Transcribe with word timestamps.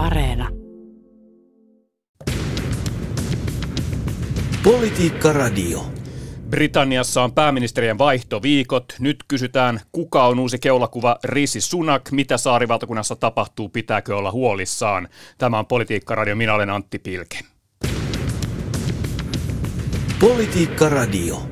Areena. 0.00 0.48
Politiikka 4.64 5.32
Radio. 5.32 5.84
Britanniassa 6.50 7.22
on 7.22 7.32
pääministerien 7.32 7.98
vaihtoviikot. 7.98 8.84
Nyt 8.98 9.16
kysytään, 9.28 9.80
kuka 9.92 10.26
on 10.26 10.38
uusi 10.38 10.58
keulakuva 10.58 11.16
Rishi 11.24 11.60
Sunak, 11.60 12.10
mitä 12.10 12.38
saarivaltakunnassa 12.38 13.16
tapahtuu, 13.16 13.68
pitääkö 13.68 14.16
olla 14.16 14.32
huolissaan. 14.32 15.08
Tämä 15.38 15.58
on 15.58 15.66
Politiikka 15.66 16.14
Radio, 16.14 16.36
minä 16.36 16.54
olen 16.54 16.70
Antti 16.70 16.98
Pilke. 16.98 17.38
Politiikka 20.20 20.88
Radio. 20.88 21.42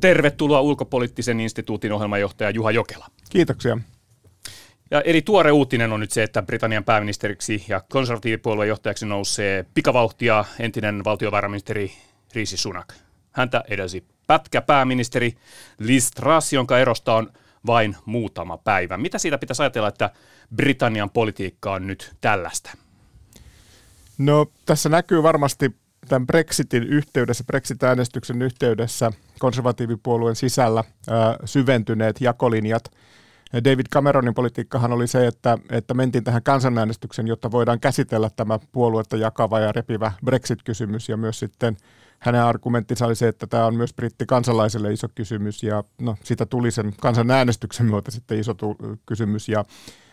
Tervetuloa 0.00 0.60
ulkopoliittisen 0.60 1.40
instituutin 1.40 1.92
ohjelmajohtaja 1.92 2.50
Juha 2.50 2.70
Jokela. 2.70 3.06
Kiitoksia. 3.30 3.78
Ja 4.92 5.00
eli 5.00 5.22
tuore 5.22 5.52
uutinen 5.52 5.92
on 5.92 6.00
nyt 6.00 6.10
se, 6.10 6.22
että 6.22 6.42
Britannian 6.42 6.84
pääministeriksi 6.84 7.64
ja 7.68 7.80
konservatiivipuolueen 7.88 8.68
johtajaksi 8.68 9.06
nousee 9.06 9.66
pikavauhtia 9.74 10.44
entinen 10.58 11.04
valtiovarainministeri 11.04 11.92
Riisi 12.34 12.56
Sunak. 12.56 12.94
Häntä 13.30 13.64
edesi 13.68 14.04
pätkä 14.26 14.60
pääministeri 14.60 15.36
Liz 15.78 16.10
Truss, 16.10 16.52
jonka 16.52 16.78
erosta 16.78 17.14
on 17.14 17.32
vain 17.66 17.96
muutama 18.04 18.58
päivä. 18.58 18.96
Mitä 18.96 19.18
siitä 19.18 19.38
pitäisi 19.38 19.62
ajatella, 19.62 19.88
että 19.88 20.10
Britannian 20.56 21.10
politiikka 21.10 21.72
on 21.72 21.86
nyt 21.86 22.12
tällaista? 22.20 22.70
No 24.18 24.46
tässä 24.66 24.88
näkyy 24.88 25.22
varmasti 25.22 25.76
tämän 26.08 26.26
Brexitin 26.26 26.82
yhteydessä, 26.82 27.44
Brexit-äänestyksen 27.44 28.42
yhteydessä 28.42 29.12
konservatiivipuolueen 29.38 30.36
sisällä 30.36 30.84
ää, 31.10 31.36
syventyneet 31.44 32.20
jakolinjat. 32.20 32.84
David 33.54 33.86
Cameronin 33.92 34.34
politiikkahan 34.34 34.92
oli 34.92 35.06
se, 35.06 35.26
että, 35.26 35.58
että 35.70 35.94
mentiin 35.94 36.24
tähän 36.24 36.42
kansanäänestyksen, 36.42 37.26
jotta 37.26 37.50
voidaan 37.50 37.80
käsitellä 37.80 38.30
tämä 38.36 38.58
puoluetta 38.72 39.16
jakava 39.16 39.60
ja 39.60 39.72
repivä 39.72 40.12
Brexit-kysymys. 40.24 41.08
Ja 41.08 41.16
myös 41.16 41.38
sitten 41.38 41.76
hänen 42.18 42.42
argumenttinsa 42.42 43.06
oli 43.06 43.16
se, 43.16 43.28
että 43.28 43.46
tämä 43.46 43.66
on 43.66 43.76
myös 43.76 43.94
britti 43.94 44.26
kansalaiselle 44.26 44.92
iso 44.92 45.08
kysymys. 45.14 45.62
Ja 45.62 45.84
no, 46.00 46.16
siitä 46.22 46.46
tuli 46.46 46.70
sen 46.70 46.92
kansanäänestyksen 47.00 47.86
myötä 47.86 48.10
sitten 48.10 48.38
iso 48.38 48.54
tu- 48.54 48.76
kysymys 49.06 49.48
ja 49.48 49.64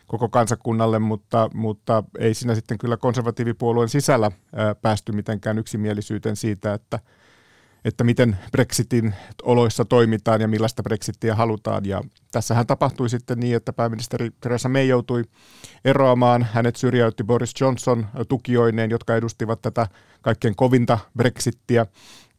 koko 0.08 0.30
kansakunnalle, 0.30 1.00
mutta, 1.00 1.50
mutta 1.54 2.04
ei 2.20 2.34
siinä 2.34 2.56
sitten 2.56 2.78
kyllä 2.78 2.98
konservatiivipuolueen 2.98 3.90
sisällä 3.90 4.32
ää, 4.56 4.76
päästy 4.76 5.12
mitenkään 5.12 5.58
yksimielisyyteen 5.58 6.36
siitä, 6.36 6.74
että, 6.74 7.00
että 7.86 8.04
miten 8.04 8.38
Brexitin 8.52 9.14
oloissa 9.44 9.86
toimitaan 9.86 10.42
ja 10.42 10.48
millaista 10.48 10.84
Brexitia 10.84 11.36
halutaan. 11.36 11.86
Ja 11.86 12.02
tässähän 12.32 12.68
tapahtui 12.68 13.10
sitten 13.10 13.40
niin, 13.40 13.56
että 13.56 13.74
pääministeri 13.74 14.30
Theresa 14.42 14.70
May 14.70 14.86
joutui 14.86 15.24
eroamaan. 15.86 16.48
Hänet 16.54 16.76
syrjäytti 16.76 17.24
Boris 17.24 17.54
Johnson 17.62 18.08
tukioineen, 18.28 18.90
jotka 18.90 19.16
edustivat 19.16 19.62
tätä 19.62 19.88
kaikkein 20.22 20.56
kovinta 20.56 21.00
Brexittiä. 21.18 21.86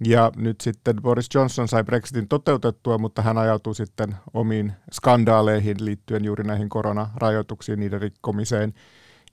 Ja 0.06 0.32
nyt 0.36 0.60
sitten 0.60 0.96
Boris 1.02 1.28
Johnson 1.34 1.68
sai 1.68 1.84
Brexitin 1.84 2.28
toteutettua, 2.28 2.98
mutta 2.98 3.22
hän 3.22 3.38
ajautui 3.38 3.74
sitten 3.74 4.16
omiin 4.34 4.72
skandaaleihin 4.92 5.84
liittyen 5.84 6.24
juuri 6.24 6.44
näihin 6.44 6.68
koronarajoituksiin, 6.68 7.80
niiden 7.80 8.00
rikkomiseen. 8.00 8.74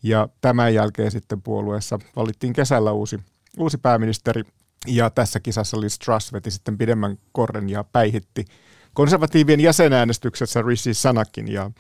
Ja 0.04 0.30
tämän 0.42 0.74
jälkeen 0.74 1.12
sitten 1.12 1.42
puolueessa 1.42 2.00
valittiin 2.16 2.54
kesällä 2.54 2.92
uusi, 2.92 3.20
uusi 3.58 3.78
pääministeri. 3.78 4.44
Ja 4.88 5.10
tässä 5.10 5.40
kisassa 5.40 5.82
Liz 5.82 6.00
Truss 6.00 6.34
veti 6.34 6.52
sitten 6.52 6.78
pidemmän 6.78 7.18
korren 7.32 7.70
ja 7.70 7.84
päihitti 7.84 8.46
konservatiivien 8.94 9.60
jäsenäänestyksessä 9.60 10.62
Rishi 10.62 10.94
Sanakin. 10.94 11.52
Ja 11.52 11.72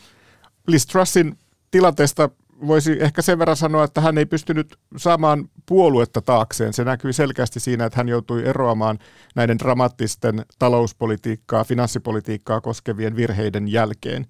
Liz 0.67 0.85
Trussin 0.85 1.37
tilanteesta 1.71 2.29
voisi 2.67 2.97
ehkä 2.99 3.21
sen 3.21 3.39
verran 3.39 3.57
sanoa, 3.57 3.83
että 3.83 4.01
hän 4.01 4.17
ei 4.17 4.25
pystynyt 4.25 4.77
saamaan 4.97 5.49
puoluetta 5.65 6.21
taakseen. 6.21 6.73
Se 6.73 6.83
näkyy 6.83 7.13
selkeästi 7.13 7.59
siinä, 7.59 7.85
että 7.85 7.99
hän 7.99 8.09
joutui 8.09 8.45
eroamaan 8.45 8.99
näiden 9.35 9.59
dramaattisten 9.59 10.45
talouspolitiikkaa, 10.59 11.63
finanssipolitiikkaa 11.63 12.61
koskevien 12.61 13.15
virheiden 13.15 13.67
jälkeen. 13.67 14.27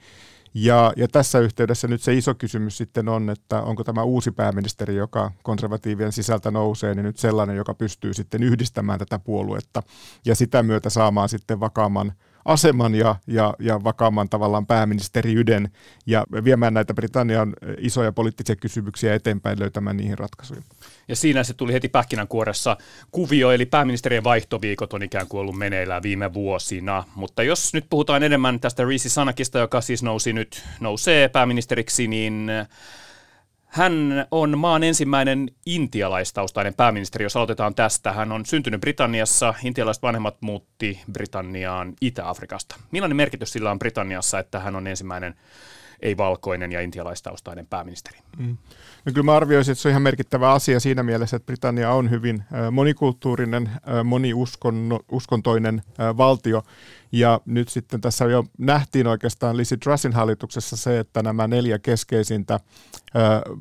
Ja, 0.60 0.94
ja 0.96 1.08
tässä 1.08 1.40
yhteydessä 1.40 1.88
nyt 1.88 2.02
se 2.02 2.14
iso 2.14 2.36
kysymys 2.36 2.78
sitten 2.78 3.10
on, 3.10 3.30
että 3.30 3.62
onko 3.62 3.84
tämä 3.84 4.04
uusi 4.04 4.32
pääministeri, 4.32 4.96
joka 4.96 5.32
konservatiivien 5.44 6.12
sisältä 6.12 6.52
nousee, 6.52 6.96
niin 6.96 7.04
nyt 7.04 7.18
sellainen, 7.18 7.56
joka 7.56 7.74
pystyy 7.74 8.14
sitten 8.14 8.44
yhdistämään 8.44 9.00
tätä 9.00 9.20
puoluetta 9.20 9.84
ja 10.26 10.36
sitä 10.36 10.64
myötä 10.64 10.90
saamaan 10.90 11.30
sitten 11.30 11.60
vakaamman 11.60 12.14
aseman 12.48 12.96
ja, 12.96 13.16
ja, 13.28 13.54
ja 13.60 13.84
vakaamman 13.84 14.30
tavallaan 14.30 14.66
pääministeriyden 14.68 15.70
ja 16.06 16.26
viemään 16.44 16.74
näitä 16.74 16.94
Britannian 16.94 17.54
isoja 17.78 18.12
poliittisia 18.12 18.56
kysymyksiä 18.56 19.16
eteenpäin 19.16 19.60
löytämään 19.60 19.98
niihin 19.98 20.18
ratkaisuja. 20.18 20.62
Ja 21.08 21.16
siinä 21.16 21.44
se 21.44 21.54
tuli 21.54 21.74
heti 21.74 21.90
pähkinänkuoressa 21.90 22.78
kuvio, 23.12 23.52
eli 23.52 23.66
pääministerien 23.66 24.24
vaihtoviikot 24.24 24.94
on 24.94 25.04
ikään 25.04 25.28
kuin 25.28 25.42
ollut 25.42 25.58
meneillään 25.58 26.04
viime 26.04 26.34
vuosina. 26.34 27.04
Mutta 27.16 27.44
jos 27.44 27.74
nyt 27.74 27.86
puhutaan 27.90 28.24
enemmän 28.24 28.60
tästä 28.60 28.86
Riisi 28.86 29.10
Sanakista, 29.10 29.60
joka 29.60 29.82
siis 29.82 30.04
nousi 30.04 30.34
nyt, 30.34 30.64
nousee 30.80 31.30
pääministeriksi, 31.30 32.08
niin 32.08 32.52
hän 33.78 34.26
on 34.32 34.58
maan 34.58 34.84
ensimmäinen 34.84 35.52
intialaistaustainen 35.66 36.74
pääministeri, 36.74 37.26
jos 37.26 37.36
aloitetaan 37.36 37.76
tästä. 37.76 38.12
Hän 38.12 38.32
on 38.32 38.46
syntynyt 38.46 38.82
Britanniassa, 38.82 39.54
intialaiset 39.64 40.04
vanhemmat 40.04 40.38
muutti 40.42 41.00
Britanniaan 41.12 41.94
Itä-Afrikasta. 42.02 42.76
Millainen 42.92 43.16
merkitys 43.16 43.52
sillä 43.52 43.72
on 43.72 43.80
Britanniassa, 43.80 44.40
että 44.40 44.60
hän 44.60 44.76
on 44.76 44.88
ensimmäinen 44.88 45.36
ei-valkoinen 46.02 46.72
ja 46.72 46.82
intialaistaustainen 46.82 47.68
pääministeri? 47.68 48.20
Mm. 48.38 48.58
No 49.06 49.12
kyllä 49.14 49.26
mä 49.26 49.36
arvioisin, 49.36 49.72
että 49.72 49.82
se 49.82 49.88
on 49.88 49.92
ihan 49.92 50.02
merkittävä 50.02 50.52
asia 50.52 50.80
siinä 50.80 51.04
mielessä, 51.04 51.38
että 51.38 51.46
Britannia 51.46 51.92
on 51.92 52.10
hyvin 52.10 52.44
monikulttuurinen, 52.72 53.70
moniuskontoinen 54.04 55.82
valtio. 56.18 56.64
Ja 57.12 57.42
nyt 57.46 57.70
sitten 57.70 58.02
tässä 58.02 58.26
jo 58.26 58.44
nähtiin 58.58 59.08
oikeastaan 59.08 59.58
Lizzie 59.58 59.78
Trussin 59.78 60.14
hallituksessa 60.14 60.78
se, 60.78 61.00
että 61.00 61.24
nämä 61.24 61.48
neljä 61.48 61.80
keskeisintä 61.80 62.60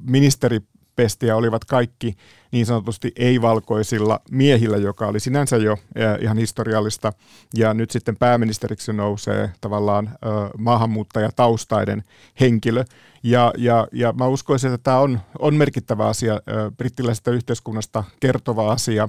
ministeripestiä 0.03 1.37
olivat 1.37 1.65
kaikki 1.65 2.17
niin 2.53 2.67
sanotusti 2.67 3.13
ei-valkoisilla 3.17 4.21
miehillä, 4.31 4.77
joka 4.77 5.07
oli 5.07 5.21
sinänsä 5.21 5.57
jo 5.57 5.79
ihan 6.21 6.39
historiallista. 6.39 7.13
Ja 7.55 7.75
nyt 7.75 7.91
sitten 7.91 8.17
pääministeriksi 8.17 8.93
nousee 8.93 9.51
tavallaan 9.61 10.11
maahanmuuttajataustainen 10.59 12.05
henkilö. 12.41 12.85
Ja, 13.23 13.53
ja, 13.59 13.89
ja 13.93 14.13
mä 14.13 14.27
uskoisin, 14.27 14.75
että 14.75 14.85
tämä 14.85 14.99
on, 14.99 15.21
on 15.39 15.55
merkittävä 15.55 16.07
asia, 16.07 16.41
brittiläisestä 16.77 17.31
yhteiskunnasta 17.31 18.05
kertova 18.21 18.73
asia. 18.73 19.09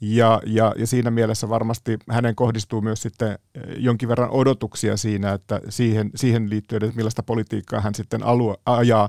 Ja, 0.00 0.40
ja, 0.46 0.74
ja 0.76 0.86
siinä 0.86 1.10
mielessä 1.10 1.48
varmasti 1.48 1.98
hänen 2.10 2.34
kohdistuu 2.34 2.80
myös 2.80 3.02
sitten 3.02 3.38
jonkin 3.76 4.08
verran 4.08 4.30
odotuksia 4.30 4.96
siinä, 4.96 5.32
että 5.32 5.60
siihen, 5.68 6.10
siihen 6.14 6.50
liittyen, 6.50 6.84
että 6.84 6.96
millaista 6.96 7.22
politiikkaa 7.22 7.80
hän 7.80 7.94
sitten 7.94 8.22
alue, 8.22 8.56
ajaa 8.66 9.08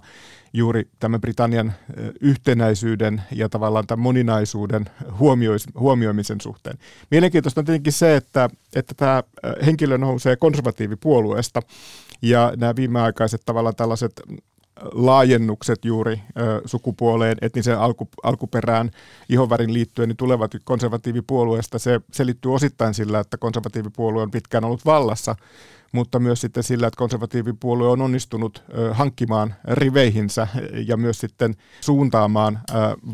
juuri 0.54 0.90
tämän 1.00 1.22
Britannian 1.22 1.74
yhtenäisyyden 2.22 3.22
ja 3.32 3.50
tavallaan 3.50 3.69
tämän 3.88 4.04
moninaisuuden 4.04 4.86
huomioimisen 5.80 6.42
suhteen. 6.42 6.78
Mielenkiintoista 7.12 7.62
on 7.62 7.66
tietenkin 7.66 7.94
se, 7.94 8.16
että, 8.16 8.50
että 8.76 8.94
tämä 8.98 9.24
henkilö 9.66 9.98
nousee 9.98 10.36
konservatiivipuolueesta 10.36 11.62
ja 12.22 12.54
nämä 12.58 12.76
viimeaikaiset 12.76 13.42
tavallaan 13.46 13.76
tällaiset 13.76 14.22
laajennukset 14.94 15.86
juuri 15.86 16.22
sukupuoleen, 16.66 17.38
etnisen 17.42 17.80
alku, 17.80 18.10
alkuperään, 18.24 18.92
ihonvärin 19.30 19.74
liittyen, 19.74 20.10
niin 20.10 20.18
tulevat 20.18 20.52
konservatiivipuolueesta. 20.64 21.80
Se 21.80 22.02
selittyy 22.12 22.54
osittain 22.54 22.94
sillä, 22.94 23.20
että 23.20 23.38
konservatiivipuolue 23.38 24.22
on 24.22 24.32
pitkään 24.32 24.64
ollut 24.64 24.86
vallassa, 24.86 25.36
mutta 25.92 26.20
myös 26.20 26.42
sitten 26.42 26.64
sillä, 26.64 26.88
että 26.88 26.98
konservatiivipuolue 26.98 27.88
on 27.88 28.02
onnistunut 28.02 28.64
hankkimaan 28.92 29.56
riveihinsä 29.68 30.48
ja 30.88 30.98
myös 30.98 31.20
sitten 31.20 31.56
suuntaamaan 31.82 32.60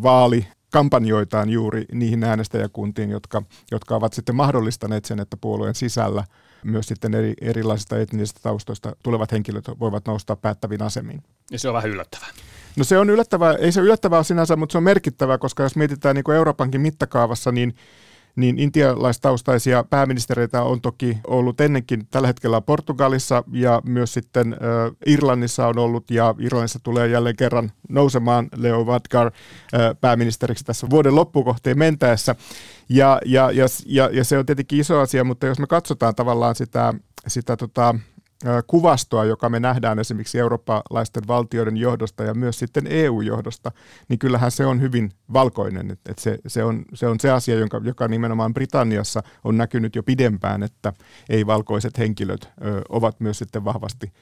vaali 0.04 0.48
kampanjoitaan 0.72 1.50
juuri 1.50 1.86
niihin 1.92 2.24
äänestäjäkuntiin, 2.24 3.10
jotka, 3.10 3.42
jotka 3.72 3.96
ovat 3.96 4.14
sitten 4.14 4.36
mahdollistaneet 4.36 5.06
sen, 5.06 5.20
että 5.20 5.38
puolueen 5.38 5.76
sisällä 5.76 6.24
myös 6.66 6.88
sitten 6.88 7.14
eri, 7.14 7.34
erilaisista 7.42 8.00
etnisistä 8.00 8.40
taustoista 8.44 8.96
tulevat 9.04 9.32
henkilöt 9.32 9.66
voivat 9.80 10.08
nousta 10.08 10.36
päättäviin 10.36 10.82
asemiin. 10.82 11.24
Ja 11.52 11.60
se 11.60 11.68
on 11.68 11.74
vähän 11.74 11.90
yllättävää. 11.90 12.30
No 12.76 12.84
se 12.84 12.98
on 12.98 13.10
yllättävää, 13.10 13.54
ei 13.54 13.72
se 13.72 13.82
yllättävää 13.82 14.24
sinänsä, 14.24 14.56
mutta 14.56 14.72
se 14.72 14.78
on 14.78 14.84
merkittävää, 14.84 15.38
koska 15.38 15.64
jos 15.64 15.76
mietitään 15.76 16.16
niin 16.16 16.24
kuin 16.24 16.38
Euroopankin 16.38 16.82
mittakaavassa, 16.82 17.52
niin 17.52 17.76
niin 18.36 18.60
intialaistaustaisia 18.60 19.84
pääministereitä 19.84 20.62
on 20.62 20.82
toki 20.82 21.18
ollut 21.28 21.62
ennenkin 21.62 22.08
tällä 22.08 22.28
hetkellä 22.28 22.62
Portugalissa 22.62 23.44
ja 23.52 23.82
myös 23.86 24.14
sitten 24.14 24.58
Irlannissa 25.06 25.68
on 25.68 25.78
ollut 25.78 26.12
ja 26.12 26.36
Irlannissa 26.40 26.80
tulee 26.84 27.08
jälleen 27.08 27.36
kerran 27.36 27.72
nousemaan 27.90 28.50
Leo 28.56 28.86
Vadgar 28.86 29.32
pääministeriksi 30.02 30.66
tässä 30.66 30.90
vuoden 30.90 31.16
loppukohteen 31.16 31.80
mentäessä. 31.80 32.36
Ja, 32.90 33.20
ja, 33.26 33.52
ja, 33.52 33.66
ja, 33.86 34.10
ja 34.14 34.24
se 34.24 34.38
on 34.38 34.46
tietenkin 34.46 34.80
iso 34.80 35.00
asia, 35.00 35.24
mutta 35.24 35.46
jos 35.46 35.60
me 35.60 35.68
katsotaan 35.68 36.16
tavallaan 36.16 36.56
sitä, 36.56 36.94
sitä 37.28 37.58
tota, 37.58 37.96
kuvastoa, 38.68 39.26
joka 39.26 39.50
me 39.50 39.60
nähdään 39.60 40.00
esimerkiksi 40.00 40.40
eurooppalaisten 40.40 41.24
valtioiden 41.28 41.78
johdosta 41.78 42.24
ja 42.24 42.34
myös 42.34 42.60
sitten 42.60 42.88
EU-johdosta, 42.90 43.72
niin 44.10 44.20
kyllähän 44.20 44.52
se 44.52 44.66
on 44.66 44.82
hyvin 44.82 45.12
valkoinen. 45.34 45.92
Että 45.92 46.14
se, 46.18 46.38
se, 46.48 46.64
on, 46.64 46.86
se 46.94 47.08
on 47.08 47.20
se 47.20 47.32
asia, 47.32 47.56
jonka, 47.56 47.82
joka 47.84 48.08
nimenomaan 48.08 48.54
Britanniassa 48.54 49.24
on 49.44 49.58
näkynyt 49.58 49.96
jo 49.96 50.04
pidempään, 50.04 50.64
että 50.64 50.94
ei-valkoiset 51.30 51.98
henkilöt 51.98 52.46
ö, 52.46 52.82
ovat 52.90 53.20
myös 53.20 53.38
sitten 53.38 53.66
vahvasti 53.66 54.14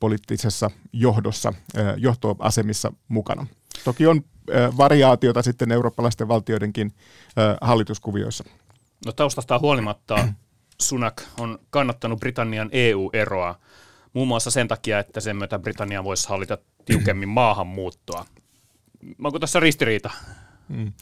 poliittisessa 0.00 0.70
johdossa, 0.92 1.52
ö, 1.76 1.94
johtoasemissa 1.96 2.92
mukana. 3.08 3.46
Toki 3.84 4.06
on 4.06 4.24
ö, 4.50 4.72
variaatiota 4.76 5.42
sitten 5.42 5.72
eurooppalaisten 5.72 6.28
valtioidenkin 6.28 6.92
ö, 7.38 7.56
hallituskuvioissa. 7.60 8.44
No 9.06 9.12
taustasta 9.12 9.58
huolimatta 9.58 10.28
Sunak 10.82 11.22
on 11.38 11.58
kannattanut 11.70 12.20
Britannian 12.20 12.68
EU-eroa 12.72 13.58
muun 14.12 14.28
muassa 14.28 14.50
sen 14.50 14.68
takia, 14.68 14.98
että 14.98 15.20
sen 15.20 15.36
myötä 15.36 15.58
Britannia 15.58 16.04
voisi 16.04 16.28
hallita 16.28 16.58
tiukemmin 16.84 17.28
maahanmuuttoa. 17.40 18.26
Onko 19.24 19.38
tässä 19.38 19.60
ristiriita? 19.60 20.10
Mm. 20.68 20.92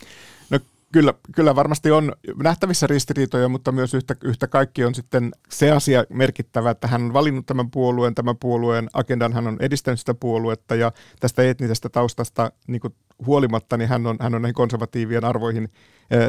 No 0.51 0.59
kyllä, 0.93 1.15
kyllä 1.35 1.57
varmasti 1.57 1.91
on 1.91 2.13
nähtävissä 2.43 2.87
ristiriitoja, 2.87 3.49
mutta 3.49 3.73
myös 3.73 3.95
yhtä, 3.95 4.17
yhtä 4.25 4.47
kaikki 4.47 4.85
on 4.85 4.95
sitten 4.95 5.33
se 5.49 5.71
asia 5.71 6.05
merkittävä, 6.09 6.71
että 6.71 6.89
hän 6.89 7.03
on 7.03 7.13
valinnut 7.13 7.47
tämän 7.47 7.71
puolueen, 7.71 8.15
tämän 8.15 8.37
puolueen 8.37 8.91
agendan, 8.93 9.33
hän 9.33 9.47
on 9.47 9.57
edistänyt 9.61 10.01
sitä 10.01 10.15
puoluetta 10.15 10.75
ja 10.75 10.93
tästä 11.21 11.43
etnisestä 11.43 11.89
taustasta 11.89 12.53
niin 12.67 12.81
huolimatta, 13.27 13.77
niin 13.77 13.89
hän 13.89 14.07
on, 14.07 14.17
hän 14.21 14.35
on 14.35 14.43
näihin 14.43 14.55
konservatiivien 14.55 15.25
arvoihin 15.25 15.69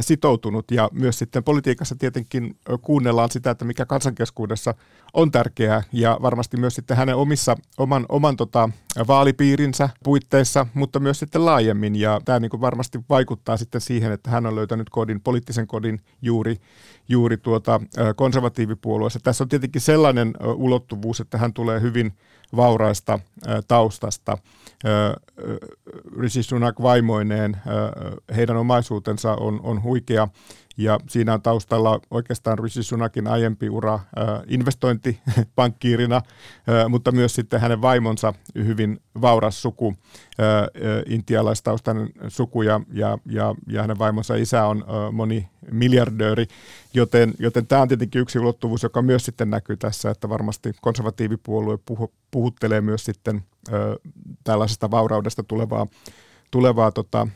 sitoutunut 0.02 0.72
ja 0.72 0.90
myös 0.94 1.20
sitten 1.20 1.44
politiikassa 1.44 1.96
tietenkin 1.96 2.58
kuunnellaan 2.82 3.32
sitä, 3.32 3.52
että 3.52 3.66
mikä 3.66 3.86
kansankeskuudessa 3.86 4.74
on 5.14 5.32
tärkeää 5.32 5.84
ja 5.92 6.18
varmasti 6.22 6.58
myös 6.58 6.76
sitten 6.76 6.98
hänen 6.98 7.16
omissa, 7.16 7.56
oman, 7.78 8.06
oman 8.10 8.38
tota, 8.38 8.70
vaalipiirinsä 9.08 9.90
puitteissa, 10.04 10.68
mutta 10.74 11.00
myös 11.00 11.20
sitten 11.20 11.46
laajemmin 11.46 11.96
ja 11.96 12.22
tämä 12.26 12.40
niin 12.40 12.50
kuin 12.50 12.62
varmasti 12.62 13.00
vaikuttaa 13.10 13.58
sitten 13.58 13.82
siihen, 13.82 14.12
että 14.12 14.30
hän 14.32 14.46
on 14.46 14.56
löytänyt 14.56 14.90
kodin, 14.90 15.22
poliittisen 15.22 15.68
kodin 15.68 16.00
juuri, 16.22 16.58
juuri 17.10 17.38
tuota 17.38 17.82
konservatiivipuolueessa. 18.16 19.20
Tässä 19.24 19.44
on 19.44 19.50
tietenkin 19.50 19.82
sellainen 19.82 20.34
ulottuvuus, 20.56 21.20
että 21.20 21.38
hän 21.38 21.54
tulee 21.54 21.82
hyvin 21.82 22.14
vauraista 22.56 23.20
taustasta. 23.68 24.38
Rishi 26.20 26.44
Sunak 26.44 26.82
vaimoineen, 26.82 27.58
heidän 28.36 28.58
omaisuutensa 28.58 29.32
on, 29.34 29.60
on 29.64 29.84
huikea. 29.84 30.28
Ja 30.78 31.00
siinä 31.10 31.34
on 31.34 31.42
taustalla 31.42 32.00
oikeastaan 32.12 32.60
Rishi 32.60 32.84
Sunakin 32.84 33.28
aiempi 33.28 33.70
ura 33.70 34.00
investointipankkiirina, 34.48 36.22
mutta 36.90 37.12
myös 37.12 37.36
sitten 37.36 37.62
hänen 37.62 37.82
vaimonsa 37.82 38.34
hyvin 38.56 39.00
vauras 39.22 39.62
suku, 39.62 39.94
intialaistaustainen 41.06 42.10
suku 42.28 42.62
ja, 42.62 42.82
ja, 42.94 43.18
ja, 43.26 43.56
ja 43.68 43.82
hänen 43.82 44.00
vaimonsa 44.00 44.36
isä 44.36 44.66
on 44.66 44.86
moni 45.12 45.50
miljardööri, 45.72 46.48
joten, 46.94 47.34
joten 47.40 47.68
tämä 47.68 47.82
on 47.82 47.88
tietenkin 47.88 48.22
yksi 48.22 48.40
ulottuvuus, 48.40 48.84
joka 48.84 49.02
myös 49.02 49.26
sitten 49.26 49.50
näkyy 49.50 49.78
tässä, 49.78 50.10
että 50.10 50.30
varmasti 50.30 50.72
konservatiivipuolue 50.82 51.78
puhu, 51.86 52.14
puhuttelee 52.32 52.82
myös 52.82 53.06
sitten 53.06 53.44
äh, 53.70 53.80
tällaisesta 54.44 54.92
vauraudesta 54.92 55.44
tulevaa 55.44 55.88
tulevaa 56.52 56.92
tota, 56.92 57.28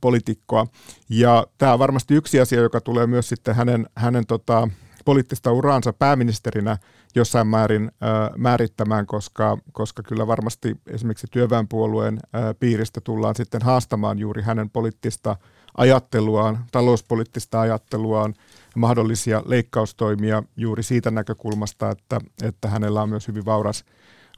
poliitikkoa. 0.00 0.66
Ja 1.10 1.46
tämä 1.58 1.72
on 1.72 1.78
varmasti 1.78 2.14
yksi 2.14 2.40
asia, 2.40 2.60
joka 2.60 2.80
tulee 2.80 3.06
myös 3.06 3.28
sitten 3.28 3.54
hänen, 3.54 3.86
hänen 3.96 4.26
tota, 4.26 4.68
poliittista 5.06 5.52
uraansa 5.52 5.92
pääministerinä 5.92 6.78
jossain 7.14 7.46
määrin 7.46 7.90
ä, 8.02 8.30
määrittämään, 8.36 9.06
koska, 9.06 9.58
koska 9.72 10.02
kyllä 10.02 10.26
varmasti 10.26 10.76
esimerkiksi 10.86 11.26
työväenpuolueen 11.30 12.18
ä, 12.18 12.54
piiristä 12.54 13.00
tullaan 13.00 13.34
sitten 13.34 13.62
haastamaan 13.62 14.18
juuri 14.18 14.42
hänen 14.42 14.70
poliittista 14.70 15.36
ajatteluaan, 15.76 16.64
talouspoliittista 16.72 17.60
ajatteluaan, 17.60 18.34
mahdollisia 18.76 19.42
leikkaustoimia 19.46 20.42
juuri 20.56 20.82
siitä 20.82 21.10
näkökulmasta, 21.10 21.90
että, 21.90 22.20
että 22.42 22.68
hänellä 22.68 23.02
on 23.02 23.08
myös 23.08 23.28
hyvin 23.28 23.44
vauras 23.44 23.84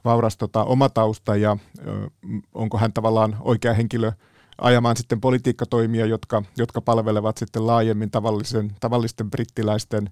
vauras 0.05 0.37
tota, 0.37 0.63
oma 0.63 0.89
tausta 0.89 1.35
ja 1.35 1.57
ö, 1.87 2.09
onko 2.53 2.77
hän 2.77 2.93
tavallaan 2.93 3.37
oikea 3.39 3.73
henkilö 3.73 4.11
ajamaan 4.61 4.97
sitten 4.97 5.21
politiikkatoimia, 5.21 6.05
jotka, 6.05 6.43
jotka 6.57 6.81
palvelevat 6.81 7.37
sitten 7.37 7.67
laajemmin 7.67 8.11
tavallisen, 8.11 8.71
tavallisten 8.79 9.31
brittiläisten, 9.31 10.09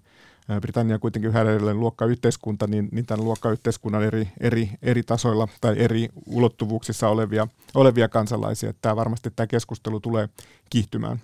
Britannia 0.61 0.95
on 0.95 0.99
kuitenkin 0.99 1.29
yhä 1.29 1.41
edelleen 1.41 1.79
luokkayhteiskunta, 1.79 2.67
niin, 2.67 2.89
niin 2.91 3.05
tämän 3.05 3.25
luokkayhteiskunnan 3.25 4.03
eri, 4.03 4.27
eri, 4.39 4.69
eri 4.81 5.03
tasoilla 5.03 5.47
tai 5.61 5.75
eri 5.77 6.09
ulottuvuuksissa 6.25 7.09
olevia, 7.09 7.47
olevia 7.73 8.09
kansalaisia. 8.09 8.73
Tämä 8.81 8.95
varmasti 8.95 9.31
tämä 9.35 9.47
keskustelu 9.47 9.99
tulee 9.99 10.29
kiihtymään. 10.69 11.21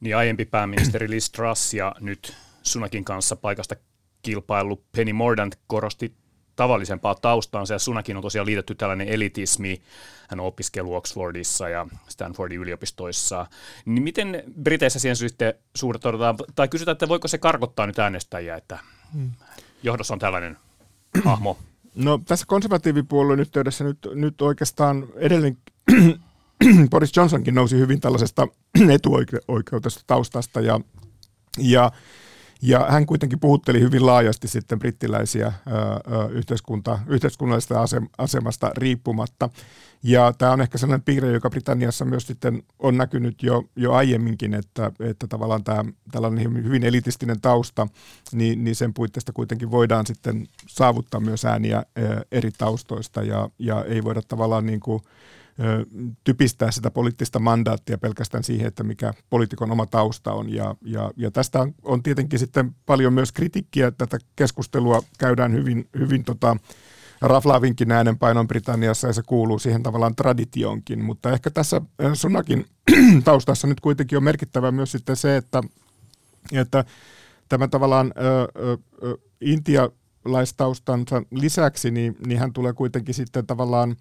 Niin 0.00 0.16
aiempi 0.16 0.44
pääministeri 0.44 1.10
Liz 1.10 1.30
Truss 1.30 1.74
ja 1.74 1.94
nyt 2.00 2.36
Sunakin 2.62 3.04
kanssa 3.04 3.36
paikasta 3.36 3.76
kilpailu 4.22 4.84
Penny 4.92 5.12
Mordant 5.12 5.58
korosti 5.66 6.14
tavallisempaa 6.60 7.14
taustaansa, 7.14 7.74
ja 7.74 7.78
Sunakin 7.78 8.16
on 8.16 8.22
tosiaan 8.22 8.46
liitetty 8.46 8.74
tällainen 8.74 9.08
elitismi, 9.08 9.82
hän 10.28 10.40
on 10.40 10.46
opiskellut 10.46 10.94
Oxfordissa 10.94 11.68
ja 11.68 11.86
Stanfordin 12.08 12.60
yliopistoissa, 12.60 13.46
niin 13.84 14.02
miten 14.02 14.44
Briteissä 14.62 14.98
siihen 14.98 15.16
sitten 15.16 15.54
suhtaudutaan, 15.76 16.36
tai 16.54 16.68
kysytään, 16.68 16.92
että 16.92 17.08
voiko 17.08 17.28
se 17.28 17.38
karkottaa 17.38 17.86
nyt 17.86 17.98
äänestäjiä, 17.98 18.56
että 18.56 18.78
hmm. 19.14 19.30
johdossa 19.82 20.14
on 20.14 20.20
tällainen 20.20 20.56
hahmo? 21.24 21.58
No 21.94 22.20
tässä 22.24 22.46
konservatiivipuolueen 22.48 23.40
yhteydessä 23.40 23.84
nyt, 23.84 23.98
nyt 24.14 24.42
oikeastaan 24.42 25.06
edelleen 25.16 25.58
Boris 26.90 27.16
Johnsonkin 27.16 27.54
nousi 27.54 27.78
hyvin 27.78 28.00
tällaisesta 28.00 28.48
etuoikeutesta 28.94 30.02
taustasta 30.06 30.60
ja, 30.60 30.80
ja 31.58 31.92
ja 32.62 32.86
hän 32.88 33.06
kuitenkin 33.06 33.40
puhutteli 33.40 33.80
hyvin 33.80 34.06
laajasti 34.06 34.48
sitten 34.48 34.78
brittiläisiä 34.78 35.52
yhteiskunta, 36.30 36.98
yhteiskunnallisesta 37.06 37.84
asemasta 38.18 38.70
riippumatta. 38.76 39.48
Ja 40.02 40.32
tämä 40.38 40.52
on 40.52 40.60
ehkä 40.60 40.78
sellainen 40.78 41.04
piirre, 41.04 41.32
joka 41.32 41.50
Britanniassa 41.50 42.04
myös 42.04 42.26
sitten 42.26 42.62
on 42.78 42.96
näkynyt 42.96 43.42
jo, 43.42 43.64
jo 43.76 43.92
aiemminkin, 43.92 44.54
että, 44.54 44.92
että 45.00 45.26
tavallaan 45.26 45.64
tämä 45.64 45.84
tällainen 46.12 46.64
hyvin 46.64 46.84
elitistinen 46.84 47.40
tausta, 47.40 47.86
niin, 48.32 48.64
niin 48.64 48.76
sen 48.76 48.94
puitteista 48.94 49.32
kuitenkin 49.32 49.70
voidaan 49.70 50.06
sitten 50.06 50.48
saavuttaa 50.66 51.20
myös 51.20 51.44
ääniä 51.44 51.82
eri 52.32 52.50
taustoista 52.58 53.22
ja, 53.22 53.50
ja 53.58 53.84
ei 53.84 54.04
voida 54.04 54.22
tavallaan 54.22 54.66
niin 54.66 54.80
kuin 54.80 55.02
typistää 56.24 56.70
sitä 56.70 56.90
poliittista 56.90 57.38
mandaattia 57.38 57.98
pelkästään 57.98 58.44
siihen, 58.44 58.66
että 58.66 58.84
mikä 58.84 59.14
poliitikon 59.30 59.70
oma 59.70 59.86
tausta 59.86 60.32
on. 60.32 60.52
Ja, 60.52 60.74
ja, 60.84 61.10
ja 61.16 61.30
tästä 61.30 61.66
on, 61.82 62.02
tietenkin 62.02 62.38
sitten 62.38 62.74
paljon 62.86 63.12
myös 63.12 63.32
kritiikkiä. 63.32 63.90
Tätä 63.90 64.18
keskustelua 64.36 65.02
käydään 65.18 65.52
hyvin, 65.52 65.88
hyvin 65.98 66.24
tota, 66.24 66.56
raflaavinkin 67.20 67.92
äänenpainon 67.92 68.48
Britanniassa 68.48 69.06
ja 69.06 69.12
se 69.12 69.22
kuuluu 69.26 69.58
siihen 69.58 69.82
tavallaan 69.82 70.16
traditionkin. 70.16 71.04
Mutta 71.04 71.32
ehkä 71.32 71.50
tässä 71.50 71.80
Sunakin 72.14 72.66
taustassa 73.24 73.66
nyt 73.66 73.80
kuitenkin 73.80 74.18
on 74.18 74.24
merkittävä 74.24 74.70
myös 74.70 74.92
sitten 74.92 75.16
se, 75.16 75.36
että, 75.36 75.62
että 76.52 76.84
tämä 77.48 77.68
tavallaan 77.68 78.12
ö, 78.16 78.48
ö, 79.02 79.18
intialaistaustansa 79.40 81.22
lisäksi, 81.30 81.90
niin, 81.90 82.16
niin 82.26 82.38
hän 82.38 82.52
tulee 82.52 82.72
kuitenkin 82.72 83.14
sitten 83.14 83.46
tavallaan 83.46 83.96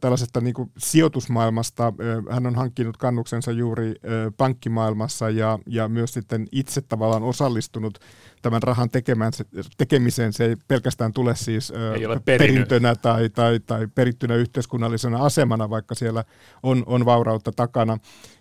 tällaisesta 0.00 0.40
niin 0.40 0.54
kuin 0.54 0.70
sijoitusmaailmasta. 0.78 1.92
Hän 2.30 2.46
on 2.46 2.54
hankkinut 2.54 2.96
kannuksensa 2.96 3.52
juuri 3.52 3.94
pankkimaailmassa 4.36 5.30
ja, 5.30 5.58
ja 5.66 5.88
myös 5.88 6.12
sitten 6.12 6.46
itse 6.52 6.80
tavallaan 6.80 7.22
osallistunut 7.22 7.98
tämän 8.42 8.62
rahan 8.62 8.90
tekemään, 8.90 9.32
tekemiseen. 9.76 10.32
Se 10.32 10.44
ei 10.44 10.56
pelkästään 10.68 11.12
tule 11.12 11.36
siis 11.36 11.72
ei 11.94 12.06
ole 12.06 12.20
perintönä 12.24 12.94
tai, 12.94 13.28
tai, 13.28 13.60
tai 13.60 13.88
perittynä 13.94 14.34
yhteiskunnallisena 14.34 15.24
asemana, 15.24 15.70
vaikka 15.70 15.94
siellä 15.94 16.24
on, 16.62 16.82
on 16.86 17.04
vaurautta 17.04 17.52
takana. 17.52 17.98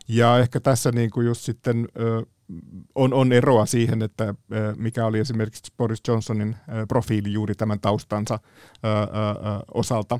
Ja 0.07 0.39
ehkä 0.39 0.59
tässä 0.59 0.91
niin 0.91 1.09
kuin 1.09 1.27
just 1.27 1.41
sitten 1.41 1.88
on, 2.95 3.13
on 3.13 3.33
eroa 3.33 3.65
siihen, 3.65 4.01
että 4.01 4.36
mikä 4.77 5.05
oli 5.05 5.19
esimerkiksi 5.19 5.74
Boris 5.77 6.01
Johnsonin 6.07 6.55
profiili 6.88 7.33
juuri 7.33 7.55
tämän 7.55 7.79
taustansa 7.79 8.39
osalta. 9.74 10.19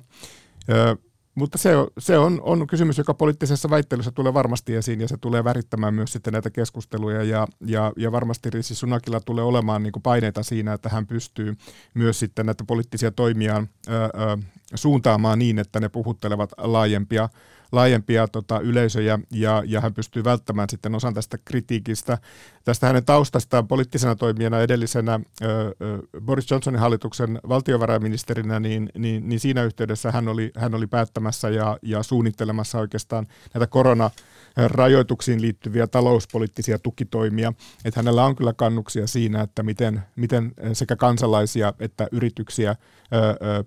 Mutta 1.36 1.58
se, 1.58 1.70
se 1.98 2.18
on, 2.18 2.42
on 2.44 2.68
kysymys, 2.68 2.98
joka 2.98 3.14
poliittisessa 3.14 3.70
väittelyssä 3.70 4.12
tulee 4.12 4.34
varmasti 4.34 4.76
esiin 4.76 5.02
ja 5.02 5.08
se 5.08 5.18
tulee 5.18 5.44
värittämään 5.44 5.94
myös 5.94 6.12
sitten 6.12 6.34
näitä 6.34 6.50
keskusteluja 6.50 7.24
ja, 7.24 7.48
ja, 7.66 7.94
ja 7.98 8.12
varmasti 8.12 8.50
Rissi 8.50 8.76
Sunakilla 8.76 9.20
tulee 9.20 9.44
olemaan 9.44 9.84
niin 9.84 9.94
paineita 10.04 10.44
siinä, 10.44 10.74
että 10.74 10.90
hän 10.90 11.08
pystyy 11.08 11.56
myös 11.94 12.20
sitten 12.20 12.46
näitä 12.46 12.64
poliittisia 12.64 13.12
toimiaan 13.12 13.70
ää, 13.88 14.02
ää, 14.02 14.38
suuntaamaan 14.76 15.40
niin, 15.40 15.60
että 15.60 15.80
ne 15.80 15.90
puhuttelevat 15.90 16.52
laajempia 16.58 17.30
laajempia 17.72 18.28
tota, 18.28 18.60
yleisöjä 18.60 19.20
ja, 19.32 19.64
ja 19.66 19.82
hän 19.82 19.94
pystyy 19.94 20.24
välttämään 20.24 20.70
sitten 20.70 20.96
osan 20.96 21.14
tästä 21.14 21.38
kritiikistä. 21.46 22.18
Tästä 22.66 22.88
hänen 22.88 23.06
taustastaan 23.06 23.68
poliittisena 23.68 24.16
toimijana 24.16 24.62
edellisenä 24.62 25.20
ö, 25.42 25.48
ö, 25.48 25.74
Boris 26.22 26.52
Johnsonin 26.52 26.80
hallituksen 26.80 27.40
valtiovarainministerinä, 27.50 28.60
niin, 28.60 28.90
niin, 28.98 29.30
niin 29.30 29.40
siinä 29.40 29.64
yhteydessä 29.64 30.12
hän 30.12 30.28
oli, 30.28 30.52
hän 30.56 30.76
oli 30.76 30.88
päättämässä 30.88 31.50
ja, 31.50 31.78
ja 31.82 32.04
suunnittelemassa 32.04 32.80
oikeastaan 32.80 33.28
näitä 33.54 33.68
korona 33.68 34.12
rajoituksiin 34.58 35.42
liittyviä 35.42 35.88
talouspoliittisia 35.88 36.80
tukitoimia. 36.80 37.54
Että 37.86 38.00
hänellä 38.00 38.26
on 38.26 38.36
kyllä 38.36 38.54
kannuksia 38.54 39.08
siinä, 39.08 39.42
että 39.42 39.64
miten, 39.64 40.02
miten 40.16 40.54
sekä 40.74 40.96
kansalaisia 40.96 41.74
että 41.80 42.08
yrityksiä 42.12 42.76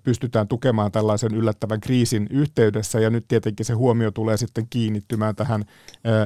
pystytään 0.03 0.47
tukemaan 0.47 0.91
tällaisen 0.91 1.35
yllättävän 1.35 1.81
kriisin 1.81 2.27
yhteydessä. 2.29 2.99
Ja 2.99 3.09
nyt 3.09 3.27
tietenkin 3.27 3.65
se 3.65 3.73
huomio 3.73 4.11
tulee 4.11 4.37
sitten 4.37 4.67
kiinnittymään 4.69 5.35
tähän 5.35 5.65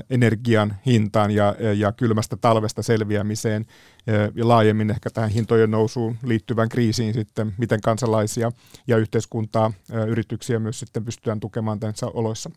energian 0.10 0.76
hintaan 0.86 1.32
ja, 1.32 1.56
ja 1.76 1.92
kylmästä 1.92 2.38
talvesta 2.38 2.84
selviämiseen 2.84 3.66
ja 4.36 4.48
laajemmin 4.48 4.90
ehkä 4.90 5.10
tähän 5.10 5.30
hintojen 5.30 5.72
nousuun 5.72 6.18
liittyvään 6.24 6.70
kriisiin 6.70 7.14
sitten, 7.14 7.54
miten 7.58 7.82
kansalaisia 7.82 8.52
ja 8.88 8.98
yhteiskuntaa, 8.98 9.74
yrityksiä 10.08 10.60
myös 10.60 10.80
sitten 10.80 11.06
pystytään 11.06 11.40
tukemaan 11.40 11.80
tässä 11.80 12.08
oloissa. 12.08 12.52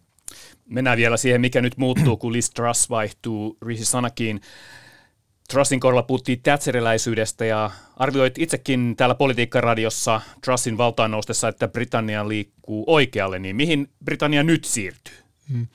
Mennään 0.69 0.99
vielä 0.99 1.17
siihen, 1.17 1.41
mikä 1.41 1.61
nyt 1.61 1.77
muuttuu, 1.77 2.17
kun 2.17 2.33
Liz 2.33 2.51
Truss 2.51 2.91
vaihtuu 2.91 3.59
Rishi 3.63 3.85
Sanakiin. 3.85 4.41
Trussin 5.51 5.81
kohdalla 5.81 6.03
puhuttiin 6.03 6.43
tätseriläisyydestä 6.43 7.45
ja 7.45 7.71
arvioit 7.97 8.39
itsekin 8.39 8.95
täällä 8.97 9.15
Politiikkaradiossa 9.15 10.21
Trussin 10.45 10.79
valtaan 10.79 11.11
noustessa, 11.11 11.49
että 11.49 11.69
Britannia 11.69 12.29
liikkuu 12.29 12.85
oikealle, 12.87 13.39
niin 13.39 13.57
mihin 13.57 13.89
Britannia 14.05 14.43
nyt 14.43 14.65
siirtyy? 14.65 15.15
Hmm. 15.53 15.67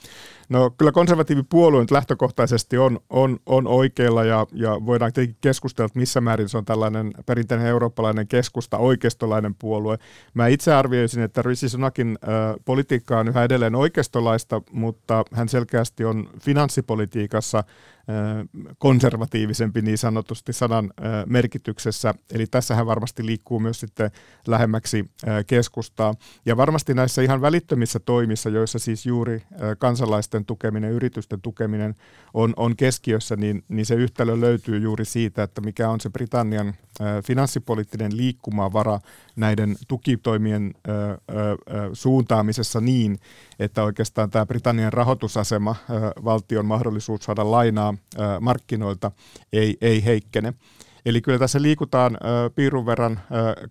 No 0.50 0.72
kyllä 0.78 0.92
konservatiivipuolue 0.92 1.82
nyt 1.82 1.92
lähtökohtaisesti 1.92 2.78
on, 2.78 3.00
on, 3.10 3.40
on 3.46 3.68
oikealla 3.68 4.24
ja, 4.24 4.48
ja 4.52 4.72
voidaan 4.86 5.14
tietenkin 5.14 5.38
keskustella, 5.42 5.86
että 5.86 6.00
missä 6.00 6.22
määrin 6.22 6.50
se 6.50 6.58
on 6.58 6.66
tällainen 6.66 7.14
perinteinen 7.25 7.68
eurooppalainen 7.68 8.28
keskusta, 8.28 8.78
oikeistolainen 8.78 9.56
puolue. 9.56 9.98
Mä 10.34 10.48
itse 10.48 10.74
arvioisin, 10.74 11.24
että 11.24 11.42
Rishi 11.42 11.70
Sunakin 11.70 12.18
äh, 12.24 12.56
politiikka 12.66 13.20
on 13.20 13.28
yhä 13.28 13.44
edelleen 13.44 13.75
oikeistolaista, 13.75 14.62
mutta 14.72 15.25
hän 15.34 15.50
selkeästi 15.50 16.06
on 16.06 16.30
finanssipolitiikassa 16.40 17.64
konservatiivisempi 18.77 19.81
niin 19.81 19.97
sanotusti 19.97 20.53
sanan 20.53 20.91
merkityksessä. 21.25 22.13
Eli 22.33 22.47
tässähän 22.47 22.85
varmasti 22.85 23.25
liikkuu 23.25 23.59
myös 23.59 23.79
sitten 23.79 24.12
lähemmäksi 24.47 25.12
keskustaa. 25.47 26.13
Ja 26.45 26.57
varmasti 26.57 26.93
näissä 26.93 27.21
ihan 27.21 27.41
välittömissä 27.41 28.00
toimissa, 28.00 28.50
joissa 28.50 28.79
siis 28.79 29.05
juuri 29.05 29.43
kansalaisten 29.77 30.45
tukeminen, 30.45 30.91
yritysten 30.91 31.41
tukeminen 31.41 31.95
on, 32.33 32.53
on 32.57 32.75
keskiössä, 32.75 33.35
niin, 33.35 33.63
niin 33.67 33.85
se 33.85 33.95
yhtälö 33.95 34.39
löytyy 34.39 34.77
juuri 34.77 35.05
siitä, 35.05 35.43
että 35.43 35.62
mikä 35.62 35.89
on 35.89 36.01
se 36.01 36.09
Britannian 36.09 36.74
finanssipoliittinen 37.25 38.18
liikkumavara 38.18 39.00
näiden 39.36 39.75
tukitoimien 39.88 40.74
suuntaamisessa 41.94 42.82
niin, 42.82 43.20
että 43.60 43.84
oikeastaan 43.84 44.30
tämä 44.30 44.46
Britannian 44.46 44.94
rahoitusasema, 44.94 45.75
valtion 46.24 46.66
mahdollisuus 46.66 47.24
saada 47.24 47.52
lainaa 47.52 47.94
markkinoilta 48.40 49.12
ei, 49.54 49.78
ei 49.82 50.06
heikkene. 50.06 50.54
Eli 51.05 51.21
kyllä 51.21 51.39
tässä 51.39 51.62
liikutaan 51.62 52.17
piirun 52.55 52.85
verran 52.85 53.19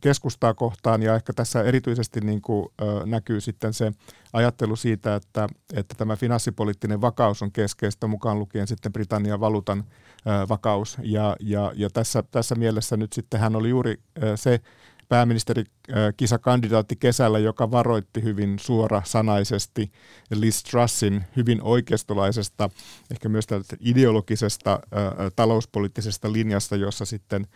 keskustaa 0.00 0.54
kohtaan 0.54 1.02
ja 1.02 1.14
ehkä 1.14 1.32
tässä 1.32 1.62
erityisesti 1.62 2.20
niin 2.20 2.42
kuin, 2.42 2.68
näkyy 3.06 3.40
sitten 3.40 3.74
se 3.74 3.92
ajattelu 4.32 4.76
siitä, 4.76 5.14
että, 5.14 5.48
että 5.74 5.94
tämä 5.98 6.16
finanssipoliittinen 6.16 7.00
vakaus 7.00 7.42
on 7.42 7.52
keskeistä 7.52 8.06
mukaan 8.06 8.38
lukien 8.38 8.66
sitten 8.66 8.92
Britannian 8.92 9.40
valuutan 9.40 9.84
vakaus. 10.48 10.98
Ja, 11.02 11.36
ja, 11.40 11.72
ja 11.74 11.90
tässä, 11.90 12.22
tässä 12.30 12.54
mielessä 12.54 12.96
nyt 12.96 13.12
sitten 13.12 13.40
hän 13.40 13.56
oli 13.56 13.68
juuri 13.68 14.00
se 14.34 14.60
pääministerikisakandidaatti 15.08 16.96
kesällä, 16.96 17.38
joka 17.38 17.70
varoitti 17.70 18.22
hyvin 18.22 18.58
suorasanaisesti 18.58 19.92
Liz 20.34 20.62
Trussin 20.62 21.24
hyvin 21.36 21.62
oikeistolaisesta, 21.62 22.70
ehkä 23.10 23.28
myös 23.28 23.46
ideologisesta 23.80 24.80
talouspoliittisesta 25.36 26.32
linjasta, 26.32 26.76
jossa 26.76 27.04
sitten 27.04 27.46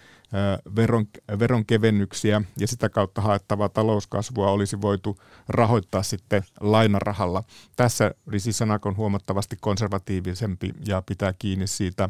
veron, 0.76 1.06
veronkevennyksiä 1.38 2.42
ja 2.58 2.68
sitä 2.68 2.88
kautta 2.88 3.20
haettavaa 3.20 3.68
talouskasvua 3.68 4.50
olisi 4.50 4.80
voitu 4.80 5.18
rahoittaa 5.48 6.02
sitten 6.02 6.42
lainarahalla. 6.60 7.42
Tässä 7.76 8.14
Risi 8.26 8.52
Sanak 8.52 8.86
on 8.86 8.96
huomattavasti 8.96 9.56
konservatiivisempi 9.60 10.72
ja 10.86 11.02
pitää 11.06 11.34
kiinni 11.38 11.66
siitä 11.66 12.08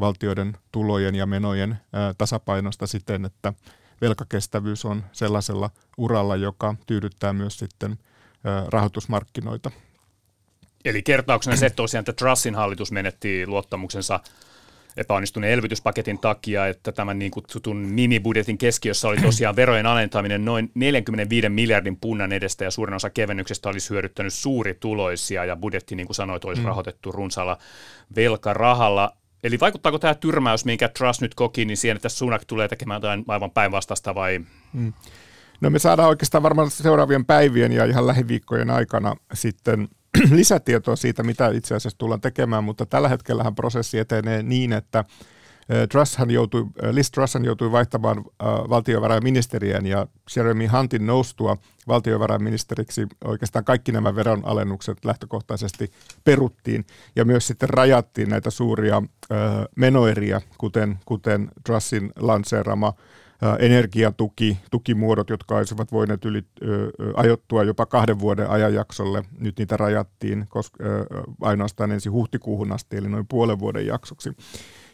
valtioiden 0.00 0.56
tulojen 0.72 1.14
ja 1.14 1.26
menojen 1.26 1.78
tasapainosta 2.18 2.86
siten, 2.86 3.24
että 3.24 3.52
velkakestävyys 4.00 4.84
on 4.84 5.04
sellaisella 5.12 5.70
uralla, 5.96 6.36
joka 6.36 6.74
tyydyttää 6.86 7.32
myös 7.32 7.58
sitten 7.58 7.98
rahoitusmarkkinoita. 8.68 9.70
Eli 10.84 11.02
kertauksena 11.02 11.56
se 11.56 11.70
tosiaan, 11.70 12.00
että 12.00 12.12
Trussin 12.12 12.54
hallitus 12.54 12.92
menetti 12.92 13.46
luottamuksensa 13.46 14.20
epäonnistuneen 14.96 15.52
elvytyspaketin 15.52 16.18
takia, 16.18 16.66
että 16.66 16.92
tämän 16.92 17.18
niin 17.18 17.30
kutsutun 17.30 17.76
minibudjetin 17.76 18.58
keskiössä 18.58 19.08
oli 19.08 19.16
tosiaan 19.16 19.56
verojen 19.56 19.86
alentaminen 19.86 20.44
noin 20.44 20.70
45 20.74 21.48
miljardin 21.48 21.96
punnan 21.96 22.32
edestä 22.32 22.64
ja 22.64 22.70
suurin 22.70 22.94
osa 22.94 23.10
kevennyksestä 23.10 23.68
olisi 23.68 23.90
hyödyttänyt 23.90 24.34
suurituloisia 24.34 25.44
ja 25.44 25.56
budjetti, 25.56 25.96
niin 25.96 26.06
kuin 26.06 26.14
sanoit, 26.14 26.44
olisi 26.44 26.62
mm. 26.62 26.66
rahoitettu 26.66 27.12
runsaalla 27.12 27.58
velkarahalla. 28.16 29.16
Eli 29.44 29.60
vaikuttaako 29.60 29.98
tämä 29.98 30.14
tyrmäys, 30.14 30.64
minkä 30.64 30.88
Trust 30.88 31.20
nyt 31.20 31.34
koki, 31.34 31.64
niin 31.64 31.76
siihen, 31.76 31.96
että 31.96 32.08
Sunak 32.08 32.44
tulee 32.44 32.68
tekemään 32.68 32.96
jotain 32.96 33.24
aivan 33.28 33.50
päinvastasta 33.50 34.14
vai? 34.14 34.40
Hmm. 34.74 34.92
No 35.60 35.70
me 35.70 35.78
saadaan 35.78 36.08
oikeastaan 36.08 36.42
varmaan 36.42 36.70
seuraavien 36.70 37.24
päivien 37.24 37.72
ja 37.72 37.84
ihan 37.84 38.06
lähiviikkojen 38.06 38.70
aikana 38.70 39.14
sitten 39.34 39.88
lisätietoa 40.30 40.96
siitä, 40.96 41.22
mitä 41.22 41.48
itse 41.48 41.74
asiassa 41.74 41.98
tullaan 41.98 42.20
tekemään, 42.20 42.64
mutta 42.64 42.86
tällä 42.86 43.08
hetkellä 43.08 43.52
prosessi 43.56 43.98
etenee 43.98 44.42
niin, 44.42 44.72
että 44.72 45.04
Trusshan 45.90 46.30
joutui, 46.30 46.66
Liz 46.90 47.10
Trusshan 47.10 47.44
joutui 47.44 47.72
vaihtamaan 47.72 48.24
valtiovarainministeriön 48.70 49.86
ja 49.86 50.06
Jeremy 50.36 50.66
Huntin 50.66 51.06
noustua 51.06 51.56
valtiovarainministeriksi 51.88 53.06
oikeastaan 53.24 53.64
kaikki 53.64 53.92
nämä 53.92 54.14
veronalennukset 54.14 55.04
lähtökohtaisesti 55.04 55.90
peruttiin 56.24 56.84
ja 57.16 57.24
myös 57.24 57.46
sitten 57.46 57.68
rajattiin 57.68 58.28
näitä 58.28 58.50
suuria 58.50 59.02
menoeriä, 59.76 60.40
kuten, 60.58 60.98
kuten 61.04 61.48
Trussin 61.64 62.12
lanseerama 62.16 62.94
energiatuki, 63.58 64.58
tukimuodot, 64.70 65.30
jotka 65.30 65.56
olisivat 65.56 65.92
voineet 65.92 66.24
yli, 66.24 66.42
ö, 66.62 66.92
ajoittua 67.14 67.62
jopa 67.62 67.86
kahden 67.86 68.20
vuoden 68.20 68.50
ajanjaksolle. 68.50 69.24
Nyt 69.38 69.58
niitä 69.58 69.76
rajattiin 69.76 70.46
koska, 70.48 70.84
ö, 70.84 71.04
ainoastaan 71.40 71.92
ensi 71.92 72.08
huhtikuuhun 72.08 72.72
asti, 72.72 72.96
eli 72.96 73.08
noin 73.08 73.26
puolen 73.28 73.58
vuoden 73.58 73.86
jaksoksi. 73.86 74.32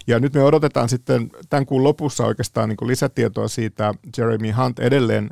Ja 0.06 0.20
nyt 0.20 0.34
me 0.34 0.42
odotetaan 0.42 0.88
sitten 0.88 1.30
tämän 1.50 1.66
kuun 1.66 1.84
lopussa 1.84 2.26
oikeastaan 2.26 2.68
niin 2.68 2.88
lisätietoa 2.88 3.48
siitä. 3.48 3.94
Jeremy 4.18 4.50
Hunt 4.50 4.78
edelleen 4.78 5.30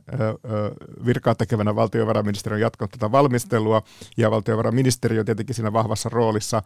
virkaa 1.07 1.35
tekevänä 1.35 1.77
valtiovarainministeriön 1.77 2.61
jatkanut 2.61 2.91
tätä 2.91 3.13
valmistelua 3.13 3.83
ja 4.17 4.31
valtiovarainministeriö 4.31 5.25
tietenkin 5.25 5.55
siinä 5.55 5.73
vahvassa 5.73 6.09
roolissa. 6.09 6.63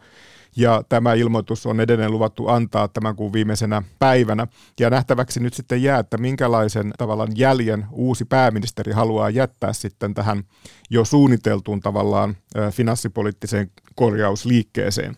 Ja 0.55 0.83
tämä 0.89 1.13
ilmoitus 1.13 1.65
on 1.65 1.79
edelleen 1.79 2.11
luvattu 2.11 2.47
antaa 2.47 2.87
tämän 2.87 3.15
kuun 3.15 3.33
viimeisenä 3.33 3.83
päivänä. 3.99 4.47
Ja 4.79 4.89
nähtäväksi 4.89 5.39
nyt 5.39 5.53
sitten 5.53 5.83
jää, 5.83 5.99
että 5.99 6.17
minkälaisen 6.17 6.93
tavallaan 6.97 7.29
jäljen 7.35 7.85
uusi 7.91 8.25
pääministeri 8.25 8.91
haluaa 8.91 9.29
jättää 9.29 9.73
sitten 9.73 10.13
tähän 10.13 10.43
jo 10.89 11.05
suunniteltuun 11.05 11.79
tavallaan 11.79 12.37
finanssipoliittiseen 12.71 13.71
korjausliikkeeseen. 13.95 15.15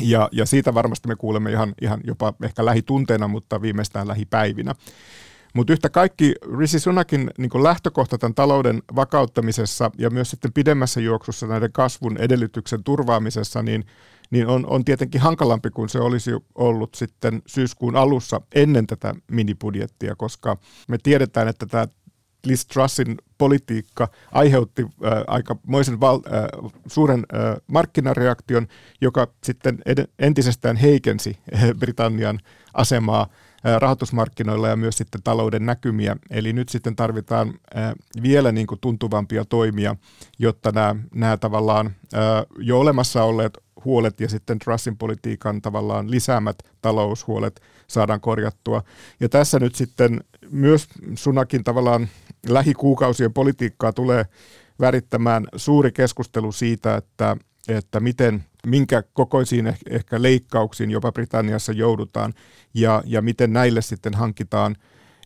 Ja, 0.00 0.28
ja 0.32 0.46
siitä 0.46 0.74
varmasti 0.74 1.08
me 1.08 1.16
kuulemme 1.16 1.50
ihan, 1.50 1.74
ihan 1.82 2.00
jopa 2.04 2.34
ehkä 2.42 2.64
lähitunteina, 2.64 3.28
mutta 3.28 3.62
viimeistään 3.62 4.08
lähipäivinä. 4.08 4.74
Mutta 5.54 5.72
yhtä 5.72 5.90
kaikki 5.90 6.34
Rishi 6.58 6.78
Sunakin 6.78 7.30
niin 7.38 7.62
lähtökohta 7.62 8.18
tämän 8.18 8.34
talouden 8.34 8.82
vakauttamisessa 8.96 9.90
ja 9.98 10.10
myös 10.10 10.30
sitten 10.30 10.52
pidemmässä 10.52 11.00
juoksussa 11.00 11.46
näiden 11.46 11.72
kasvun 11.72 12.16
edellytyksen 12.18 12.84
turvaamisessa, 12.84 13.62
niin, 13.62 13.84
niin 14.30 14.46
on, 14.46 14.66
on 14.66 14.84
tietenkin 14.84 15.20
hankalampi 15.20 15.70
kuin 15.70 15.88
se 15.88 15.98
olisi 15.98 16.30
ollut 16.54 16.94
sitten 16.94 17.42
syyskuun 17.46 17.96
alussa 17.96 18.40
ennen 18.54 18.86
tätä 18.86 19.14
minibudjettia, 19.30 20.14
koska 20.16 20.56
me 20.88 20.98
tiedetään, 21.02 21.48
että 21.48 21.66
tämä 21.66 21.86
Liz 22.44 22.66
Trussin 22.66 23.16
politiikka 23.38 24.08
aiheutti 24.32 24.82
äh, 24.82 25.12
aikamoisen 25.26 26.00
val, 26.00 26.20
äh, 26.26 26.70
suuren 26.86 27.26
äh, 27.34 27.56
markkinareaktion, 27.66 28.66
joka 29.00 29.28
sitten 29.42 29.78
ed- 29.86 30.08
entisestään 30.18 30.76
heikensi 30.76 31.38
äh, 31.54 31.62
Britannian 31.78 32.40
asemaa 32.74 33.26
rahoitusmarkkinoilla 33.78 34.68
ja 34.68 34.76
myös 34.76 34.96
sitten 34.96 35.22
talouden 35.22 35.66
näkymiä. 35.66 36.16
Eli 36.30 36.52
nyt 36.52 36.68
sitten 36.68 36.96
tarvitaan 36.96 37.54
vielä 38.22 38.52
niin 38.52 38.66
kuin 38.66 38.80
tuntuvampia 38.80 39.44
toimia, 39.44 39.96
jotta 40.38 40.72
nämä, 40.72 40.96
nämä 41.14 41.36
tavallaan 41.36 41.90
jo 42.58 42.80
olemassa 42.80 43.22
olleet 43.22 43.58
huolet 43.84 44.20
ja 44.20 44.28
sitten 44.28 44.58
Trussin 44.58 44.96
politiikan 44.96 45.62
tavallaan 45.62 46.10
lisäämät 46.10 46.56
taloushuolet 46.82 47.60
saadaan 47.86 48.20
korjattua. 48.20 48.82
Ja 49.20 49.28
tässä 49.28 49.58
nyt 49.58 49.74
sitten 49.74 50.24
myös 50.50 50.88
Sunakin 51.14 51.64
tavallaan 51.64 52.08
lähikuukausien 52.48 53.32
politiikkaa 53.32 53.92
tulee 53.92 54.24
värittämään 54.80 55.46
suuri 55.56 55.92
keskustelu 55.92 56.52
siitä, 56.52 56.96
että, 56.96 57.36
että 57.68 58.00
miten, 58.00 58.44
minkä 58.66 59.02
kokoisiin 59.12 59.74
ehkä 59.90 60.22
leikkauksiin 60.22 60.90
jopa 60.90 61.12
Britanniassa 61.12 61.72
joudutaan 61.72 62.34
ja, 62.74 63.02
ja 63.06 63.22
miten 63.22 63.52
näille 63.52 63.82
sitten 63.82 64.14
hankitaan 64.14 64.76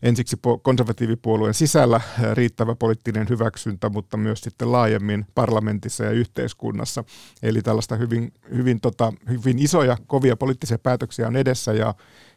ensiksi 0.03 0.37
konservatiivipuolueen 0.61 1.53
sisällä 1.53 2.01
riittävä 2.33 2.75
poliittinen 2.75 3.29
hyväksyntä, 3.29 3.89
mutta 3.89 4.17
myös 4.17 4.41
sitten 4.41 4.71
laajemmin 4.71 5.25
parlamentissa 5.35 6.03
ja 6.03 6.11
yhteiskunnassa. 6.11 7.03
Eli 7.43 7.61
tällaista 7.61 7.95
hyvin, 7.95 8.33
hyvin, 8.55 8.81
tota, 8.81 9.13
hyvin 9.29 9.59
isoja, 9.59 9.97
kovia 10.07 10.35
poliittisia 10.35 10.79
päätöksiä 10.79 11.27
on 11.27 11.35
edessä 11.35 11.73
ja, 11.73 11.93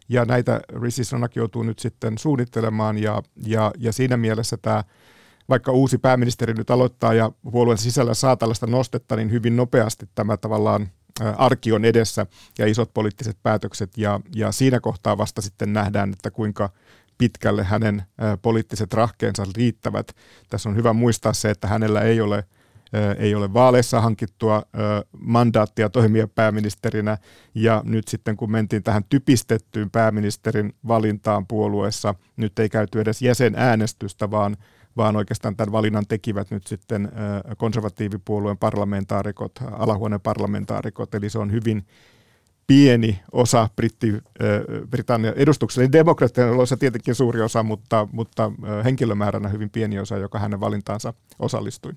ja 0.08 0.24
näitä 0.24 0.60
Rishi 0.82 1.04
Sunak 1.04 1.36
joutuu 1.36 1.62
nyt 1.62 1.78
sitten 1.78 2.18
suunnittelemaan 2.18 2.98
ja, 2.98 3.22
ja, 3.46 3.72
ja 3.78 3.92
siinä 3.92 4.16
mielessä 4.16 4.56
tämä 4.56 4.84
vaikka 5.48 5.72
uusi 5.72 5.98
pääministeri 5.98 6.54
nyt 6.54 6.70
aloittaa 6.70 7.14
ja 7.14 7.32
puolueen 7.52 7.78
sisällä 7.78 8.14
saa 8.14 8.36
tällaista 8.36 8.66
nostetta, 8.66 9.16
niin 9.16 9.30
hyvin 9.30 9.56
nopeasti 9.56 10.08
tämä 10.14 10.36
tavallaan 10.36 10.88
arki 11.36 11.72
on 11.72 11.84
edessä 11.84 12.26
ja 12.58 12.66
isot 12.66 12.94
poliittiset 12.94 13.36
päätökset 13.42 13.98
ja, 13.98 14.20
ja 14.34 14.52
siinä 14.52 14.80
kohtaa 14.80 15.18
vasta 15.18 15.42
sitten 15.42 15.72
nähdään, 15.72 16.10
että 16.12 16.30
kuinka 16.30 16.70
pitkälle 17.18 17.64
hänen 17.64 18.02
poliittiset 18.42 18.94
rahkeensa 18.94 19.46
riittävät. 19.56 20.12
Tässä 20.50 20.68
on 20.68 20.76
hyvä 20.76 20.92
muistaa 20.92 21.32
se, 21.32 21.50
että 21.50 21.68
hänellä 21.68 22.00
ei 22.00 22.20
ole 22.20 22.44
ei 23.18 23.34
ole 23.34 23.54
vaaleissa 23.54 24.00
hankittua 24.00 24.62
mandaattia 25.18 25.88
toimia 25.88 26.28
pääministerinä. 26.28 27.18
Ja 27.54 27.82
nyt 27.84 28.08
sitten 28.08 28.36
kun 28.36 28.50
mentiin 28.50 28.82
tähän 28.82 29.04
typistettyyn 29.08 29.90
pääministerin 29.90 30.74
valintaan 30.88 31.46
puolueessa, 31.46 32.14
nyt 32.36 32.58
ei 32.58 32.68
käyty 32.68 33.00
edes 33.00 33.22
jäsenäänestystä, 33.22 34.30
vaan 34.30 34.56
vaan 34.96 35.16
oikeastaan 35.16 35.56
tämän 35.56 35.72
valinnan 35.72 36.06
tekivät 36.08 36.50
nyt 36.50 36.66
sitten 36.66 37.12
konservatiivipuolueen 37.56 38.58
parlamentaarikot, 38.58 39.52
alahuoneen 39.72 40.20
parlamentaarikot, 40.20 41.14
eli 41.14 41.30
se 41.30 41.38
on 41.38 41.52
hyvin 41.52 41.86
pieni 42.66 43.20
osa 43.32 43.68
Britti, 43.76 44.12
Britannian 44.90 45.34
edustuksella. 45.36 45.84
Eli 45.84 45.92
demokratian 45.92 46.50
oloissa 46.50 46.76
tietenkin 46.76 47.14
suuri 47.14 47.40
osa, 47.40 47.62
mutta, 47.62 48.08
mutta 48.12 48.52
henkilömääränä 48.84 49.48
hyvin 49.48 49.70
pieni 49.70 49.98
osa, 49.98 50.16
joka 50.16 50.38
hänen 50.38 50.60
valintaansa 50.60 51.14
osallistui. 51.38 51.92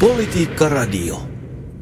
Politiikka 0.00 0.68
Radio. 0.68 1.22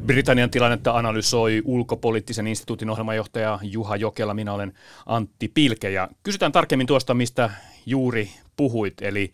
Britannian 0.05 0.49
tilannetta 0.49 0.97
analysoi 0.97 1.61
ulkopoliittisen 1.65 2.47
instituutin 2.47 2.89
ohjelmajohtaja 2.89 3.59
Juha 3.61 3.95
Jokela. 3.95 4.33
Minä 4.33 4.53
olen 4.53 4.73
Antti 5.05 5.47
Pilke 5.47 5.89
ja 5.89 6.09
kysytään 6.23 6.51
tarkemmin 6.51 6.87
tuosta, 6.87 7.13
mistä 7.13 7.49
juuri 7.85 8.29
puhuit, 8.55 9.01
eli 9.01 9.33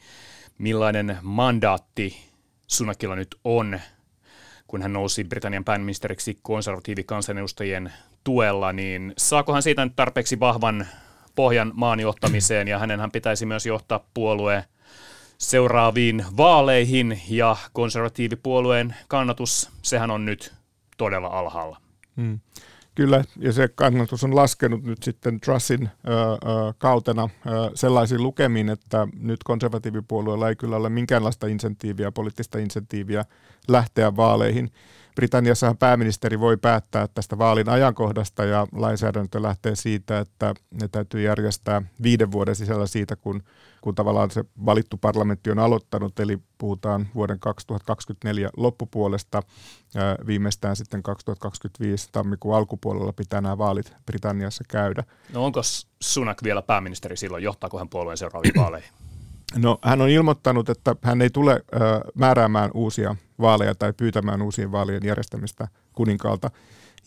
millainen 0.57 1.17
mandaatti 1.21 2.17
Sunakilla 2.67 3.15
nyt 3.15 3.35
on, 3.43 3.79
kun 4.67 4.81
hän 4.81 4.93
nousi 4.93 5.23
Britannian 5.23 5.63
pääministeriksi 5.63 6.39
konservatiivikansanedustajien 6.41 7.93
tuella, 8.23 8.73
niin 8.73 9.13
saakohan 9.17 9.63
siitä 9.63 9.85
nyt 9.85 9.95
tarpeeksi 9.95 10.39
vahvan 10.39 10.87
pohjan 11.35 11.71
maan 11.75 11.99
johtamiseen 11.99 12.67
ja 12.67 12.79
hänenhän 12.79 13.11
pitäisi 13.11 13.45
myös 13.45 13.65
johtaa 13.65 14.05
puolue 14.13 14.63
seuraaviin 15.37 16.25
vaaleihin 16.37 17.21
ja 17.29 17.55
konservatiivipuolueen 17.73 18.95
kannatus, 19.07 19.69
sehän 19.81 20.11
on 20.11 20.25
nyt 20.25 20.53
todella 20.97 21.27
alhaalla. 21.27 21.77
Hmm. 22.17 22.39
Kyllä, 22.95 23.23
ja 23.37 23.53
se 23.53 23.67
kannatus 23.75 24.23
on 24.23 24.35
laskenut 24.35 24.83
nyt 24.83 25.03
sitten 25.03 25.39
Trussin 25.39 25.89
ö, 26.07 26.11
ö, 26.11 26.37
kautena 26.77 27.23
ö, 27.47 27.49
sellaisiin 27.75 28.23
lukemiin, 28.23 28.69
että 28.69 29.07
nyt 29.19 29.39
konservatiivipuolueella 29.43 30.49
ei 30.49 30.55
kyllä 30.55 30.75
ole 30.75 30.89
minkäänlaista 30.89 31.47
insentiiviä, 31.47 32.11
poliittista 32.11 32.59
insentiiviä 32.59 33.25
lähteä 33.67 34.15
vaaleihin. 34.15 34.71
Britanniassahan 35.15 35.77
pääministeri 35.77 36.39
voi 36.39 36.57
päättää 36.57 37.07
tästä 37.07 37.37
vaalin 37.37 37.69
ajankohdasta 37.69 38.45
ja 38.45 38.67
lainsäädäntö 38.71 39.41
lähtee 39.41 39.75
siitä, 39.75 40.19
että 40.19 40.53
ne 40.81 40.87
täytyy 40.87 41.21
järjestää 41.21 41.81
viiden 42.03 42.31
vuoden 42.31 42.55
sisällä 42.55 42.87
siitä, 42.87 43.15
kun, 43.15 43.43
kun 43.83 43.95
tavallaan 43.95 44.31
se 44.31 44.45
valittu 44.65 44.97
parlamentti 44.97 45.51
on 45.51 45.59
aloittanut, 45.59 46.19
eli 46.19 46.37
puhutaan 46.57 47.07
vuoden 47.15 47.39
2024 47.39 48.49
loppupuolesta, 48.57 49.43
viimeistään 50.27 50.75
sitten 50.75 51.03
2025 51.03 52.09
tammikuun 52.11 52.55
alkupuolella 52.55 53.13
pitää 53.13 53.41
nämä 53.41 53.57
vaalit 53.57 53.93
Britanniassa 54.05 54.63
käydä. 54.67 55.03
No 55.33 55.45
onko 55.45 55.61
Sunak 55.99 56.43
vielä 56.43 56.61
pääministeri 56.61 57.17
silloin, 57.17 57.43
johtaako 57.43 57.77
hän 57.77 57.89
puolueen 57.89 58.17
seuraaviin 58.17 58.53
vaaleihin? 58.57 58.89
No 59.55 59.79
hän 59.81 60.01
on 60.01 60.09
ilmoittanut, 60.09 60.69
että 60.69 60.95
hän 61.01 61.21
ei 61.21 61.29
tule 61.29 61.63
määräämään 62.15 62.71
uusia 62.73 63.15
vaaleja 63.41 63.75
tai 63.75 63.93
pyytämään 63.93 64.41
uusien 64.41 64.71
vaalien 64.71 65.01
järjestämistä 65.05 65.67
kuninkaalta. 65.93 66.51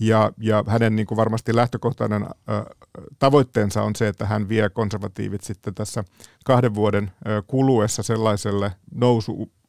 Ja, 0.00 0.32
ja 0.38 0.64
hänen 0.66 0.96
niin 0.96 1.06
kuin 1.06 1.16
varmasti 1.16 1.56
lähtökohtainen 1.56 2.22
ö, 2.22 2.74
tavoitteensa 3.18 3.82
on 3.82 3.96
se, 3.96 4.08
että 4.08 4.26
hän 4.26 4.48
vie 4.48 4.68
konservatiivit 4.68 5.42
sitten 5.42 5.74
tässä 5.74 6.04
kahden 6.44 6.74
vuoden 6.74 7.12
ö, 7.26 7.42
kuluessa 7.46 8.02
sellaiselle 8.02 8.72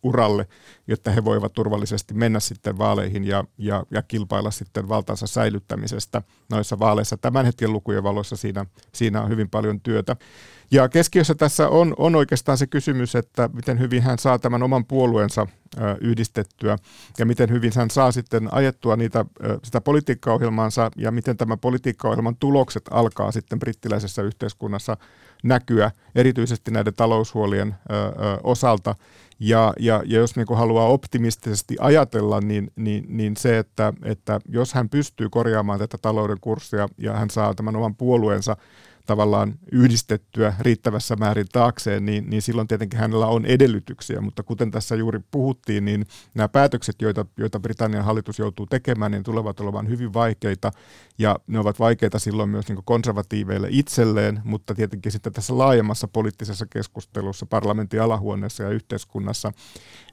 nousuuralle, 0.04 0.48
jotta 0.88 1.12
he 1.12 1.26
voivat 1.26 1.54
turvallisesti 1.54 2.14
mennä 2.14 2.40
sitten 2.40 2.78
vaaleihin 2.78 3.24
ja, 3.24 3.44
ja, 3.58 3.84
ja 3.92 4.02
kilpailla 4.02 4.52
sitten 4.52 4.90
valtansa 4.90 5.28
säilyttämisestä 5.28 6.22
noissa 6.50 6.80
vaaleissa. 6.80 7.18
Tämän 7.18 7.46
hetken 7.46 7.74
lukujen 7.74 8.04
valossa 8.04 8.36
siinä, 8.36 8.66
siinä 8.94 9.22
on 9.22 9.30
hyvin 9.30 9.50
paljon 9.50 9.82
työtä. 9.82 10.16
Ja 10.72 10.90
keskiössä 10.90 11.36
tässä 11.36 11.70
on, 11.70 11.94
on 11.98 12.16
oikeastaan 12.16 12.58
se 12.58 12.68
kysymys, 12.68 13.16
että 13.16 13.50
miten 13.54 13.80
hyvin 13.80 14.04
hän 14.04 14.20
saa 14.20 14.40
tämän 14.40 14.64
oman 14.64 14.86
puolueensa 14.86 15.48
yhdistettyä 16.02 16.78
ja 17.18 17.26
miten 17.26 17.50
hyvin 17.50 17.72
hän 17.76 17.90
saa 17.90 18.12
sitten 18.12 18.54
ajettua 18.54 18.96
niitä, 18.96 19.26
sitä 19.64 19.82
politiikkaohjelmaansa 19.82 20.92
ja 20.96 21.12
miten 21.12 21.38
tämä 21.38 21.58
politiikkaohjelman 21.58 22.36
tulokset 22.40 22.84
alkaa 22.92 23.32
sitten 23.32 23.60
brittiläisessä 23.60 24.22
yhteiskunnassa 24.22 24.98
näkyä 25.44 25.92
erityisesti 26.16 26.72
näiden 26.72 26.94
taloushuolien 26.94 27.76
osalta. 28.44 28.96
Ja, 29.40 29.74
ja, 29.80 30.04
ja 30.06 30.20
jos 30.20 30.36
niin 30.36 30.48
kuin 30.48 30.58
haluaa 30.58 30.88
optimistisesti 30.88 31.76
ajatella, 31.80 32.42
niin, 32.42 32.72
niin, 32.76 33.06
niin 33.10 33.38
se, 33.38 33.58
että, 33.58 33.94
että 34.04 34.40
jos 34.50 34.74
hän 34.74 34.90
pystyy 34.90 35.30
korjaamaan 35.30 35.80
tätä 35.80 35.98
talouden 36.02 36.38
kurssia 36.42 36.88
ja 36.98 37.14
hän 37.14 37.30
saa 37.30 37.54
tämän 37.54 37.76
oman 37.76 37.96
puolueensa 37.96 38.58
tavallaan 39.08 39.54
yhdistettyä 39.72 40.54
riittävässä 40.60 41.16
määrin 41.16 41.48
taakseen, 41.52 42.06
niin, 42.06 42.30
niin 42.30 42.42
silloin 42.42 42.68
tietenkin 42.68 43.00
hänellä 43.00 43.28
on 43.28 43.46
edellytyksiä, 43.46 44.22
mutta 44.22 44.44
kuten 44.44 44.72
tässä 44.72 44.96
juuri 44.96 45.20
puhuttiin, 45.32 45.86
niin 45.86 46.06
nämä 46.34 46.50
päätökset, 46.50 47.02
joita, 47.02 47.26
joita 47.38 47.60
Britannian 47.60 48.06
hallitus 48.06 48.40
joutuu 48.40 48.66
tekemään, 48.66 49.12
niin 49.12 49.24
tulevat 49.24 49.60
olemaan 49.60 49.90
hyvin 49.90 50.14
vaikeita, 50.14 50.72
ja 51.18 51.36
ne 51.48 51.60
ovat 51.60 51.80
vaikeita 51.80 52.20
silloin 52.20 52.50
myös 52.50 52.68
niin 52.68 52.80
konservatiiveille 52.86 53.68
itselleen, 53.72 54.42
mutta 54.44 54.76
tietenkin 54.76 55.12
sitten 55.12 55.34
tässä 55.34 55.58
laajemmassa 55.58 56.08
poliittisessa 56.08 56.66
keskustelussa, 56.66 57.46
parlamentin 57.46 58.02
alahuoneessa 58.02 58.64
ja 58.64 58.70
yhteiskunnassa, 58.70 59.52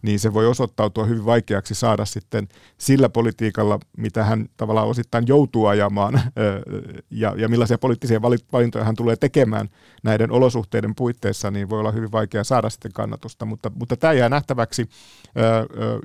niin 0.05 0.21
se 0.21 0.35
voi 0.35 0.47
osoittautua 0.47 1.05
hyvin 1.05 1.25
vaikeaksi 1.25 1.75
saada 1.75 2.05
sitten 2.05 2.49
sillä 2.79 3.09
politiikalla, 3.09 3.79
mitä 3.97 4.25
hän 4.25 4.49
tavallaan 4.57 4.89
osittain 4.89 5.25
joutuu 5.27 5.67
ajamaan, 5.67 6.21
ja, 7.11 7.35
ja 7.37 7.49
millaisia 7.49 7.79
poliittisia 7.79 8.23
valintoja 8.53 8.85
hän 8.85 8.97
tulee 8.97 9.17
tekemään 9.17 9.69
näiden 10.03 10.31
olosuhteiden 10.31 10.95
puitteissa, 10.95 11.51
niin 11.51 11.71
voi 11.71 11.81
olla 11.81 11.93
hyvin 11.93 12.13
vaikea 12.13 12.45
saada 12.45 12.71
sitten 12.71 12.93
kannatusta, 12.93 13.45
mutta, 13.45 13.71
mutta 13.75 13.97
tämä 13.97 14.13
jää 14.13 14.29
nähtäväksi 14.29 14.89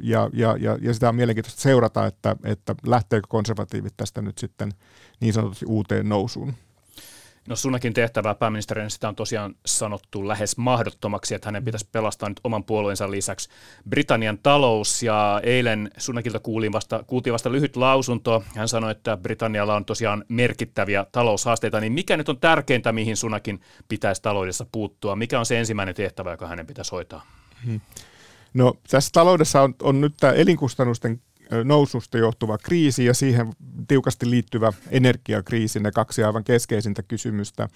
ja, 0.01 0.29
ja, 0.33 0.55
ja, 0.59 0.77
ja 0.81 0.93
sitä 0.93 1.09
on 1.09 1.15
mielenkiintoista 1.15 1.61
seurata, 1.61 2.05
että, 2.05 2.35
että 2.43 2.75
lähteekö 2.85 3.27
konservatiivit 3.29 3.93
tästä 3.97 4.21
nyt 4.21 4.37
sitten 4.37 4.71
niin 5.19 5.33
sanotusti 5.33 5.65
uuteen 5.65 6.09
nousuun. 6.09 6.53
No 7.49 7.55
sunnakin 7.55 7.93
tehtävää 7.93 8.35
pääministerin 8.35 8.89
sitä 8.89 9.09
on 9.09 9.15
tosiaan 9.15 9.55
sanottu 9.65 10.27
lähes 10.27 10.57
mahdottomaksi, 10.57 11.35
että 11.35 11.47
hänen 11.47 11.65
pitäisi 11.65 11.89
pelastaa 11.91 12.29
nyt 12.29 12.39
oman 12.43 12.63
puolueensa 12.63 13.11
lisäksi 13.11 13.49
Britannian 13.89 14.39
talous. 14.43 15.03
Ja 15.03 15.41
eilen 15.43 15.91
sunnakilta 15.97 16.39
kuultiin 16.39 16.71
vasta, 16.71 17.03
kuultiin 17.07 17.33
vasta 17.33 17.51
lyhyt 17.51 17.75
lausunto. 17.75 18.43
Hän 18.55 18.67
sanoi, 18.67 18.91
että 18.91 19.17
Britannialla 19.17 19.75
on 19.75 19.85
tosiaan 19.85 20.25
merkittäviä 20.27 21.05
taloushaasteita. 21.11 21.79
Niin 21.79 21.93
mikä 21.93 22.17
nyt 22.17 22.29
on 22.29 22.39
tärkeintä, 22.39 22.91
mihin 22.91 23.17
sunnakin 23.17 23.61
pitäisi 23.87 24.21
taloudessa 24.21 24.65
puuttua? 24.71 25.15
Mikä 25.15 25.39
on 25.39 25.45
se 25.45 25.59
ensimmäinen 25.59 25.95
tehtävä, 25.95 26.31
joka 26.31 26.47
hänen 26.47 26.67
pitäisi 26.67 26.91
hoitaa? 26.91 27.25
Hmm. 27.65 27.81
No 28.53 28.73
tässä 28.89 29.09
taloudessa 29.13 29.61
on, 29.61 29.75
on 29.81 30.01
nyt 30.01 30.13
tämä 30.19 30.33
elinkustannusten 30.33 31.21
noususta 31.63 32.17
johtuva 32.17 32.57
kriisi 32.57 33.05
ja 33.05 33.13
siihen 33.13 33.53
tiukasti 33.87 34.29
liittyvä 34.29 34.73
energiakriisi, 34.91 35.79
ne 35.79 35.91
kaksi 35.91 36.23
aivan 36.23 36.43
keskeisintä 36.43 37.03
kysymystä, 37.03 37.67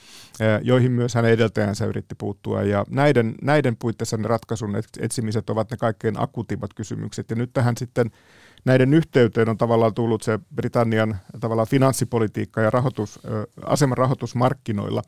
joihin 0.62 0.92
myös 0.92 1.16
hänen 1.16 1.32
edeltäjänsä 1.32 1.86
yritti 1.86 2.16
puuttua. 2.16 2.64
Ja 2.64 2.86
näiden, 2.90 3.36
näiden 3.42 3.76
puitteissa 3.76 4.18
ne 4.18 4.28
ratkaisun 4.28 4.76
etsimiset 5.00 5.50
ovat 5.50 5.72
ne 5.72 5.78
kaikkein 5.78 6.20
akuutimmat 6.20 6.74
kysymykset. 6.74 7.30
Ja 7.30 7.36
nyt 7.36 7.54
tähän 7.54 7.78
sitten 7.78 8.12
näiden 8.66 8.94
yhteyteen 8.94 9.50
on 9.50 9.58
tavallaan 9.58 9.94
tullut 9.94 10.22
se 10.22 10.40
Britannian 10.56 11.18
tavallaan 11.40 11.68
finanssipolitiikka 11.68 12.62
ja 12.62 12.70
rahoitus, 12.70 13.20
asema 13.66 13.96
rahoitusmarkkinoilla. 13.96 15.02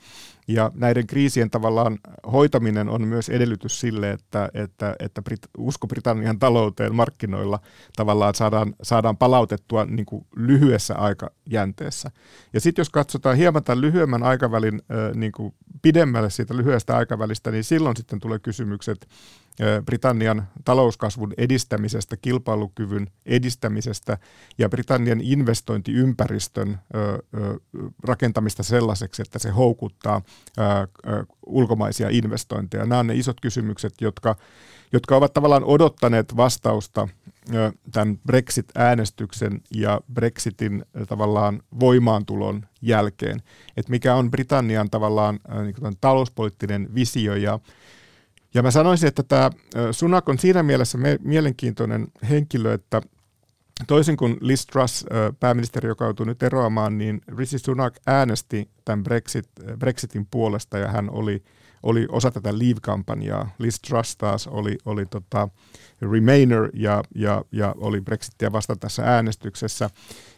Ja 0.48 0.72
näiden 0.76 1.08
kriisien 1.08 1.50
tavallaan 1.50 1.98
hoitaminen 2.32 2.90
on 2.90 3.08
myös 3.08 3.30
edellytys 3.30 3.80
sille, 3.80 4.12
että, 4.12 4.50
että, 4.54 4.96
että 5.00 5.22
Brit- 5.30 5.50
usko 5.58 5.88
Britannian 5.88 6.40
talouteen 6.40 6.96
markkinoilla 6.96 7.60
tavallaan 7.96 8.36
saadaan, 8.36 8.76
saadaan 8.84 9.18
palautettua 9.18 9.86
niin 9.86 10.06
kuin 10.06 10.26
lyhyessä 10.36 10.96
aikajänteessä. 10.96 12.12
Ja 12.54 12.60
sitten 12.60 12.82
jos 12.82 12.90
katsotaan 12.90 13.38
hieman 13.38 13.64
tämän 13.64 13.82
lyhyemmän 13.82 14.24
aikavälin 14.24 14.82
niin 15.16 15.32
kuin 15.32 15.54
pidemmälle 15.82 16.30
siitä 16.30 16.58
lyhyestä 16.58 16.98
aikavälistä, 16.98 17.52
niin 17.52 17.64
silloin 17.64 17.98
sitten 17.98 18.20
tulee 18.20 18.40
kysymykset 18.40 19.08
Britannian 19.86 20.48
talouskasvun 20.66 21.34
edistämisestä, 21.38 22.18
kilpailukyvyn 22.18 23.08
edistämisestä 23.26 24.18
ja 24.58 24.70
Britannian 24.70 25.22
investointiympäristön 25.22 26.80
rakentamista 28.04 28.64
sellaiseksi, 28.64 29.22
että 29.22 29.40
se 29.40 29.50
houkuttaa 29.50 30.22
ulkomaisia 31.46 32.10
investointeja. 32.10 32.86
Nämä 32.86 33.00
on 33.00 33.08
ne 33.08 33.16
isot 33.16 33.42
kysymykset, 33.42 33.94
jotka, 34.02 34.36
jotka 34.92 35.16
ovat 35.16 35.34
tavallaan 35.34 35.64
odottaneet 35.64 36.38
vastausta 36.38 37.08
tämän 37.92 38.20
Brexit-äänestyksen 38.28 39.62
ja 39.76 40.02
Brexitin 40.14 40.86
tavallaan 41.08 41.62
voimaantulon 41.80 42.66
jälkeen. 42.82 43.42
Että 43.78 43.92
mikä 43.92 44.16
on 44.16 44.32
Britannian 44.32 44.90
tavallaan 44.90 45.40
niin 45.64 45.98
talouspoliittinen 46.02 46.96
visio 46.96 47.36
ja 47.36 47.60
ja 48.56 48.64
mä 48.64 48.72
sanoisin, 48.72 49.08
että 49.08 49.24
tämä 49.24 49.50
Sunak 49.92 50.30
on 50.30 50.40
siinä 50.40 50.64
mielessä 50.64 50.98
mielenkiintoinen 51.24 52.08
henkilö, 52.30 52.74
että 52.74 53.02
toisin 53.88 54.18
kuin 54.18 54.38
Liz 54.42 54.66
Truss, 54.66 55.06
pääministeri, 55.40 55.88
joka 55.88 56.06
joutui 56.06 56.26
nyt 56.26 56.44
eroamaan, 56.44 56.98
niin 56.98 57.22
Rishi 57.38 57.60
Sunak 57.60 57.94
äänesti 58.08 58.70
tämän 58.86 59.04
Brexit, 59.04 59.50
Brexitin 59.80 60.28
puolesta 60.32 60.78
ja 60.78 60.88
hän 60.88 61.10
oli, 61.10 61.44
oli 61.84 62.06
osa 62.10 62.32
tätä 62.32 62.60
Leave-kampanjaa. 62.60 63.50
Liz 63.58 63.80
Truss 63.88 64.18
taas 64.18 64.48
oli, 64.48 64.78
oli 64.86 65.06
tota 65.06 65.50
Remainer 66.02 66.70
ja, 66.74 67.04
ja, 67.16 67.46
ja 67.52 67.76
oli 67.78 68.02
Brexitia 68.02 68.52
vasta 68.52 68.76
tässä 68.76 69.04
äänestyksessä. 69.04 69.90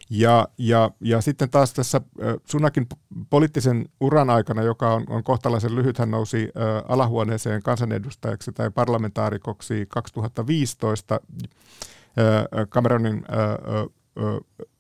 Ja, 0.10 0.48
ja, 0.58 0.92
ja 1.02 1.22
sitten 1.22 1.50
taas 1.50 1.74
tässä 1.74 2.02
Sunakin 2.46 2.88
poliittisen 3.30 3.90
uran 4.00 4.30
aikana, 4.30 4.64
joka 4.64 4.94
on, 4.94 5.06
on 5.10 5.24
kohtalaisen 5.24 5.76
lyhyt, 5.76 5.98
hän 5.98 6.12
nousi 6.12 6.52
alahuoneeseen 6.88 7.64
kansanedustajaksi 7.64 8.52
tai 8.52 8.70
parlamentaarikoksi 8.72 9.86
2015 9.90 11.16
ä, 11.16 12.66
Cameronin 12.66 13.26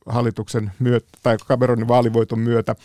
hallituksen 0.05 0.71
myötä, 0.79 1.07
tai 1.23 1.37
Cameronin 1.37 1.87
vaalivoiton 1.87 2.39
myötä 2.39 2.75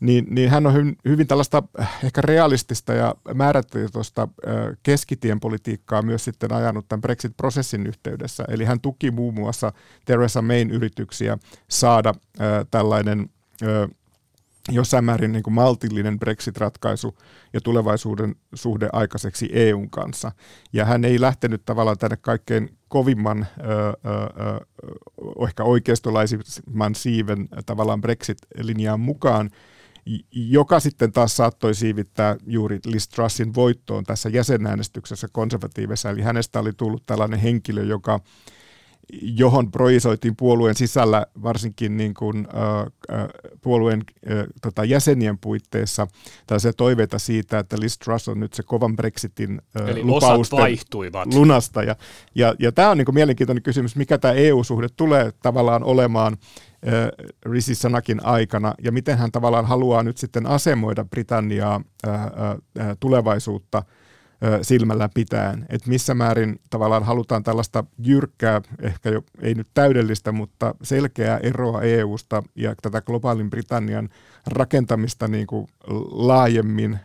niin, 0.00 0.26
niin 0.30 0.50
hän 0.50 0.66
on 0.66 0.74
hyvin, 0.74 0.96
hyvin 1.04 1.26
tällaista 1.26 1.62
äh, 1.80 1.98
ehkä 2.04 2.20
realistista 2.20 2.92
ja 2.92 3.14
määrätietoista 3.34 4.22
äh, 4.22 4.54
keskitien 4.82 5.40
politiikkaa 5.40 6.02
myös 6.02 6.24
sitten 6.24 6.52
ajanut 6.52 6.88
tämän 6.88 7.00
Brexit-prosessin 7.00 7.86
yhteydessä. 7.86 8.44
Eli 8.48 8.64
hän 8.64 8.80
tuki 8.80 9.10
muun 9.10 9.34
muassa 9.34 9.72
Theresa 10.04 10.42
Mayn 10.42 10.70
yrityksiä 10.70 11.38
saada 11.68 12.08
äh, 12.40 12.46
tällainen 12.70 13.30
jossain 14.70 15.04
määrin 15.04 15.32
niin 15.32 15.42
kuin 15.42 15.54
maltillinen 15.54 16.18
Brexit-ratkaisu 16.18 17.18
ja 17.52 17.60
tulevaisuuden 17.60 18.36
suhde 18.54 18.88
aikaiseksi 18.92 19.48
EUn 19.52 19.90
kanssa. 19.90 20.32
Ja 20.72 20.84
hän 20.84 21.04
ei 21.04 21.20
lähtenyt 21.20 21.62
tavallaan 21.64 21.98
tänne 21.98 22.16
kaikkein 22.16 22.78
kovimman, 22.88 23.46
ehkä 25.48 25.64
oikeistolaisimman 25.64 26.94
siiven 26.94 27.48
tavallaan 27.66 28.00
Brexit-linjaan 28.00 29.00
mukaan, 29.00 29.50
joka 30.32 30.80
sitten 30.80 31.12
taas 31.12 31.36
saattoi 31.36 31.74
siivittää 31.74 32.36
juuri 32.46 32.80
Liz 32.84 33.08
Trussin 33.08 33.54
voittoon 33.54 34.04
tässä 34.04 34.28
jäsenäänestyksessä 34.28 35.28
konservatiivissa. 35.32 36.10
Eli 36.10 36.22
hänestä 36.22 36.60
oli 36.60 36.72
tullut 36.72 37.06
tällainen 37.06 37.40
henkilö, 37.40 37.84
joka, 37.84 38.20
johon 39.22 39.70
projisoitiin 39.70 40.36
puolueen 40.36 40.74
sisällä 40.74 41.26
varsinkin 41.42 41.96
niin 41.96 42.14
kuin, 42.14 42.48
äh, 43.10 43.28
puolueen 43.60 44.04
äh, 44.30 44.44
tota, 44.62 44.84
jäsenien 44.84 45.38
puitteissa 45.38 46.06
tällaisia 46.46 46.72
toiveita 46.72 47.18
siitä, 47.18 47.58
että 47.58 47.76
Liz 47.80 47.98
Truss 47.98 48.28
on 48.28 48.40
nyt 48.40 48.54
se 48.54 48.62
kovan 48.62 48.96
Brexitin 48.96 49.62
äh, 49.80 49.88
Eli 49.88 50.04
lupausten 50.04 50.58
vaihtuivat. 50.58 51.34
lunastaja. 51.34 51.86
Ja, 51.88 51.96
ja, 52.34 52.54
ja 52.58 52.72
tämä 52.72 52.90
on 52.90 52.98
niin 52.98 53.06
kuin 53.06 53.14
mielenkiintoinen 53.14 53.62
kysymys, 53.62 53.96
mikä 53.96 54.18
tämä 54.18 54.34
EU-suhde 54.34 54.88
tulee 54.96 55.32
tavallaan 55.42 55.84
olemaan 55.84 56.36
Rishi 57.46 57.74
Sanakin 57.74 58.24
aikana 58.24 58.74
ja 58.82 58.92
miten 58.92 59.18
hän 59.18 59.32
tavallaan 59.32 59.66
haluaa 59.66 60.02
nyt 60.02 60.18
sitten 60.18 60.46
asemoida 60.46 61.04
Britanniaa 61.04 61.80
tulevaisuutta 63.00 63.82
silmällä 64.62 65.08
pitäen, 65.14 65.66
että 65.68 65.88
missä 65.88 66.14
määrin 66.14 66.60
tavallaan 66.70 67.04
halutaan 67.04 67.42
tällaista 67.42 67.84
jyrkkää, 67.98 68.60
ehkä 68.82 69.10
jo 69.10 69.22
ei 69.42 69.54
nyt 69.54 69.68
täydellistä, 69.74 70.32
mutta 70.32 70.74
selkeää 70.82 71.38
eroa 71.38 71.82
EUsta 71.82 72.42
ja 72.56 72.74
tätä 72.82 73.00
globaalin 73.00 73.50
Britannian 73.50 74.08
rakentamista 74.46 75.28
niin 75.28 75.46
kuin 75.46 75.66
laajemmin 76.10 76.98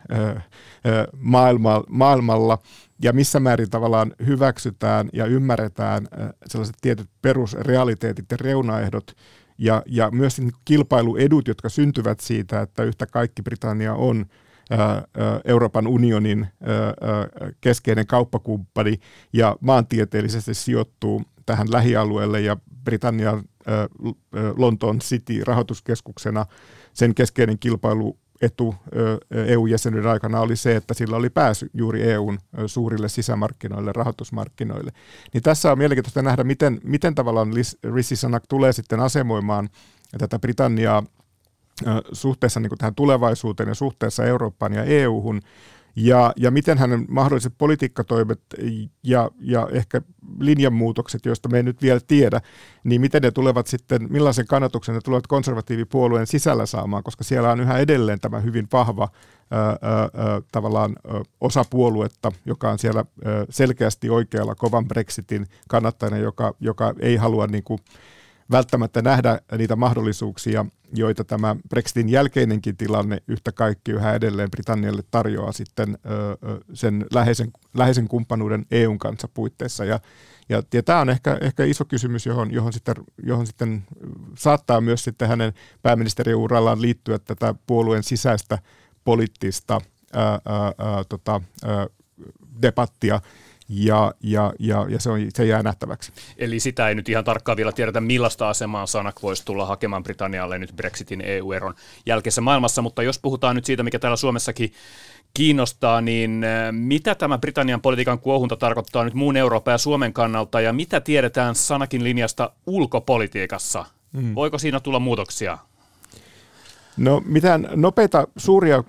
maailma, 1.18 1.84
maailmalla. 1.88 2.58
Ja 3.02 3.12
missä 3.12 3.40
määrin 3.40 3.70
tavallaan 3.70 4.12
hyväksytään 4.26 5.08
ja 5.12 5.26
ymmärretään 5.26 6.08
sellaiset 6.46 6.76
tietyt 6.80 7.08
perusrealiteetit 7.22 8.30
ja 8.30 8.36
reunaehdot, 8.40 9.16
ja, 9.58 9.82
ja 9.86 10.10
myös 10.10 10.40
kilpailuedut, 10.64 11.48
jotka 11.48 11.68
syntyvät 11.68 12.20
siitä, 12.20 12.60
että 12.60 12.82
yhtä 12.82 13.06
kaikki 13.06 13.42
Britannia 13.42 13.94
on 13.94 14.26
Euroopan 15.44 15.86
unionin 15.86 16.46
keskeinen 17.60 18.06
kauppakumppani 18.06 18.98
ja 19.32 19.56
maantieteellisesti 19.60 20.54
sijoittuu 20.54 21.22
tähän 21.46 21.66
lähialueelle 21.72 22.40
ja 22.40 22.56
Britannian 22.84 23.42
Lontoon 24.56 24.98
City 24.98 25.44
rahoituskeskuksena 25.44 26.46
sen 26.92 27.14
keskeinen 27.14 27.58
kilpailu 27.58 28.18
etu 28.40 28.74
EU-jäsenyyden 29.46 30.10
aikana 30.10 30.40
oli 30.40 30.56
se, 30.56 30.76
että 30.76 30.94
sillä 30.94 31.16
oli 31.16 31.30
pääsy 31.30 31.70
juuri 31.74 32.02
EUn 32.02 32.38
suurille 32.66 33.08
sisämarkkinoille, 33.08 33.92
rahoitusmarkkinoille. 33.92 34.92
Niin 35.32 35.42
tässä 35.42 35.72
on 35.72 35.78
mielenkiintoista 35.78 36.22
nähdä, 36.22 36.44
miten, 36.44 36.80
miten 36.84 37.14
tavallaan 37.14 37.48
Rishi 37.94 38.16
Sunak 38.16 38.42
tulee 38.48 38.72
sitten 38.72 39.00
asemoimaan 39.00 39.68
tätä 40.18 40.38
Britanniaa 40.38 41.02
suhteessa 42.12 42.60
niin 42.60 42.78
tähän 42.78 42.94
tulevaisuuteen 42.94 43.68
ja 43.68 43.74
suhteessa 43.74 44.24
Eurooppaan 44.24 44.72
ja 44.72 44.84
EU-hun, 44.84 45.40
ja, 45.96 46.32
ja 46.36 46.50
miten 46.50 46.78
hänen 46.78 47.04
mahdolliset 47.08 47.52
politiikkatoimet 47.58 48.40
ja, 49.02 49.30
ja 49.40 49.68
ehkä 49.72 50.02
linjanmuutokset, 50.38 51.26
joista 51.26 51.48
me 51.48 51.56
ei 51.56 51.62
nyt 51.62 51.82
vielä 51.82 52.00
tiedä, 52.06 52.40
niin 52.84 53.00
miten 53.00 53.22
ne 53.22 53.30
tulevat 53.30 53.66
sitten, 53.66 54.06
millaisen 54.10 54.46
kannatuksen 54.46 54.94
ne 54.94 55.00
tulevat 55.04 55.26
konservatiivipuolueen 55.26 56.26
sisällä 56.26 56.66
saamaan, 56.66 57.02
koska 57.02 57.24
siellä 57.24 57.50
on 57.50 57.60
yhä 57.60 57.78
edelleen 57.78 58.20
tämä 58.20 58.40
hyvin 58.40 58.68
vahva 58.72 59.08
ää, 59.50 59.60
ää, 59.68 59.76
tavallaan 60.52 60.96
ää, 61.06 61.22
osa 61.40 61.64
puoluetta, 61.70 62.32
joka 62.46 62.70
on 62.70 62.78
siellä 62.78 63.04
selkeästi 63.50 64.10
oikealla 64.10 64.54
kovan 64.54 64.88
Brexitin 64.88 65.46
kannattajana, 65.68 66.18
joka, 66.18 66.54
joka 66.60 66.94
ei 67.00 67.16
halua 67.16 67.46
niin 67.46 67.64
kuin, 67.64 67.78
välttämättä 68.50 69.02
nähdä 69.02 69.40
niitä 69.58 69.76
mahdollisuuksia, 69.76 70.66
joita 70.98 71.24
tämä 71.24 71.56
Brexitin 71.68 72.08
jälkeinenkin 72.08 72.76
tilanne 72.76 73.22
yhtä 73.28 73.52
kaikki 73.52 73.92
yhä 73.92 74.14
edelleen 74.14 74.50
Britannialle 74.50 75.02
tarjoaa 75.10 75.52
sitten 75.52 75.98
sen 76.74 77.06
läheisen, 77.12 77.50
läheisen 77.74 78.08
kumppanuuden 78.08 78.66
EUn 78.70 78.98
kanssa 78.98 79.28
puitteissa. 79.34 79.84
Ja, 79.84 80.00
ja, 80.48 80.62
ja 80.74 80.82
tämä 80.82 81.00
on 81.00 81.10
ehkä, 81.10 81.38
ehkä 81.40 81.64
iso 81.64 81.84
kysymys, 81.84 82.26
johon, 82.26 82.52
johon, 82.52 82.72
sitten, 82.72 82.94
johon 83.22 83.46
sitten 83.46 83.84
saattaa 84.38 84.80
myös 84.80 85.04
sitten 85.04 85.28
hänen 85.28 85.52
pääministeriurallaan 85.82 86.82
liittyä 86.82 87.18
tätä 87.18 87.54
puolueen 87.66 88.02
sisäistä 88.02 88.58
poliittista 89.04 89.80
ää, 90.12 90.30
ää, 90.32 91.04
tota, 91.08 91.40
ää, 91.64 91.86
debattia, 92.62 93.20
ja, 93.68 94.14
ja, 94.22 94.52
ja, 94.58 94.86
ja 94.88 95.00
se, 95.00 95.10
on, 95.10 95.20
se 95.34 95.44
jää 95.44 95.62
nähtäväksi. 95.62 96.12
Eli 96.38 96.60
sitä 96.60 96.88
ei 96.88 96.94
nyt 96.94 97.08
ihan 97.08 97.24
tarkkaan 97.24 97.56
vielä 97.56 97.72
tiedetä, 97.72 98.00
millaista 98.00 98.48
asemaa 98.48 98.86
Sanak 98.86 99.22
voisi 99.22 99.44
tulla 99.44 99.66
hakemaan 99.66 100.02
Britannialle 100.02 100.58
nyt 100.58 100.72
Brexitin 100.76 101.20
EU-eron 101.20 101.74
jälkeisessä 102.06 102.40
maailmassa, 102.40 102.82
mutta 102.82 103.02
jos 103.02 103.18
puhutaan 103.18 103.56
nyt 103.56 103.64
siitä, 103.64 103.82
mikä 103.82 103.98
täällä 103.98 104.16
Suomessakin 104.16 104.72
kiinnostaa, 105.34 106.00
niin 106.00 106.44
äh, 106.44 106.72
mitä 106.72 107.14
tämä 107.14 107.38
Britannian 107.38 107.80
politiikan 107.80 108.18
kuohunta 108.18 108.56
tarkoittaa 108.56 109.04
nyt 109.04 109.14
muun 109.14 109.36
Euroopan 109.36 109.72
ja 109.72 109.78
Suomen 109.78 110.12
kannalta, 110.12 110.60
ja 110.60 110.72
mitä 110.72 111.00
tiedetään 111.00 111.54
Sanakin 111.54 112.04
linjasta 112.04 112.50
ulkopolitiikassa? 112.66 113.84
Mm. 114.12 114.34
Voiko 114.34 114.58
siinä 114.58 114.80
tulla 114.80 114.98
muutoksia? 114.98 115.58
No 116.96 117.22
mitään 117.26 117.68
nopeita 117.74 118.28
suuria 118.36 118.84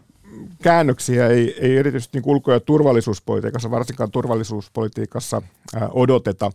käännöksiä 0.64 1.28
ei, 1.28 1.56
ei 1.60 1.78
erityisesti 1.78 2.18
niin 2.18 2.30
ulko- 2.30 2.52
ja 2.52 2.60
turvallisuuspolitiikassa, 2.60 3.72
varsinkaan 3.72 4.12
turvallisuuspolitiikassa 4.12 5.42
ää, 5.76 5.90
odoteta. 5.92 6.52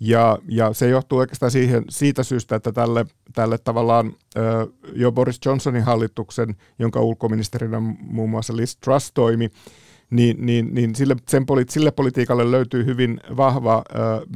Ja, 0.00 0.38
ja 0.48 0.72
se 0.72 0.88
johtuu 0.88 1.18
oikeastaan 1.18 1.52
siihen, 1.52 1.84
siitä 1.88 2.22
syystä, 2.22 2.56
että 2.56 2.72
tälle, 2.72 3.06
tälle 3.34 3.58
tavallaan 3.58 4.12
jo 4.92 5.12
Boris 5.12 5.40
Johnsonin 5.46 5.82
hallituksen, 5.82 6.56
jonka 6.78 7.00
ulkoministerinä 7.00 7.80
muun 8.00 8.30
muassa 8.30 8.56
Liz 8.56 8.76
Truss 8.76 9.12
toimi, 9.12 9.50
niin, 10.10 10.46
niin, 10.46 10.74
niin 10.74 10.94
sille, 10.94 11.16
sen 11.28 11.46
poli, 11.46 11.64
sille 11.68 11.90
politiikalle 11.90 12.50
löytyy 12.50 12.84
hyvin 12.84 13.20
vahva 13.36 13.84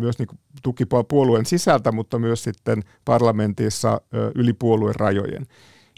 myös 0.01 0.19
niin 0.19 0.29
tuki 0.63 0.85
puolueen 1.09 1.47
sisältä, 1.47 1.93
mutta 1.93 2.19
myös 2.19 2.43
sitten 2.43 2.83
parlamentissa 3.05 4.01
yli 4.35 4.53
puolueen 4.53 4.97
rajojen. 4.97 5.47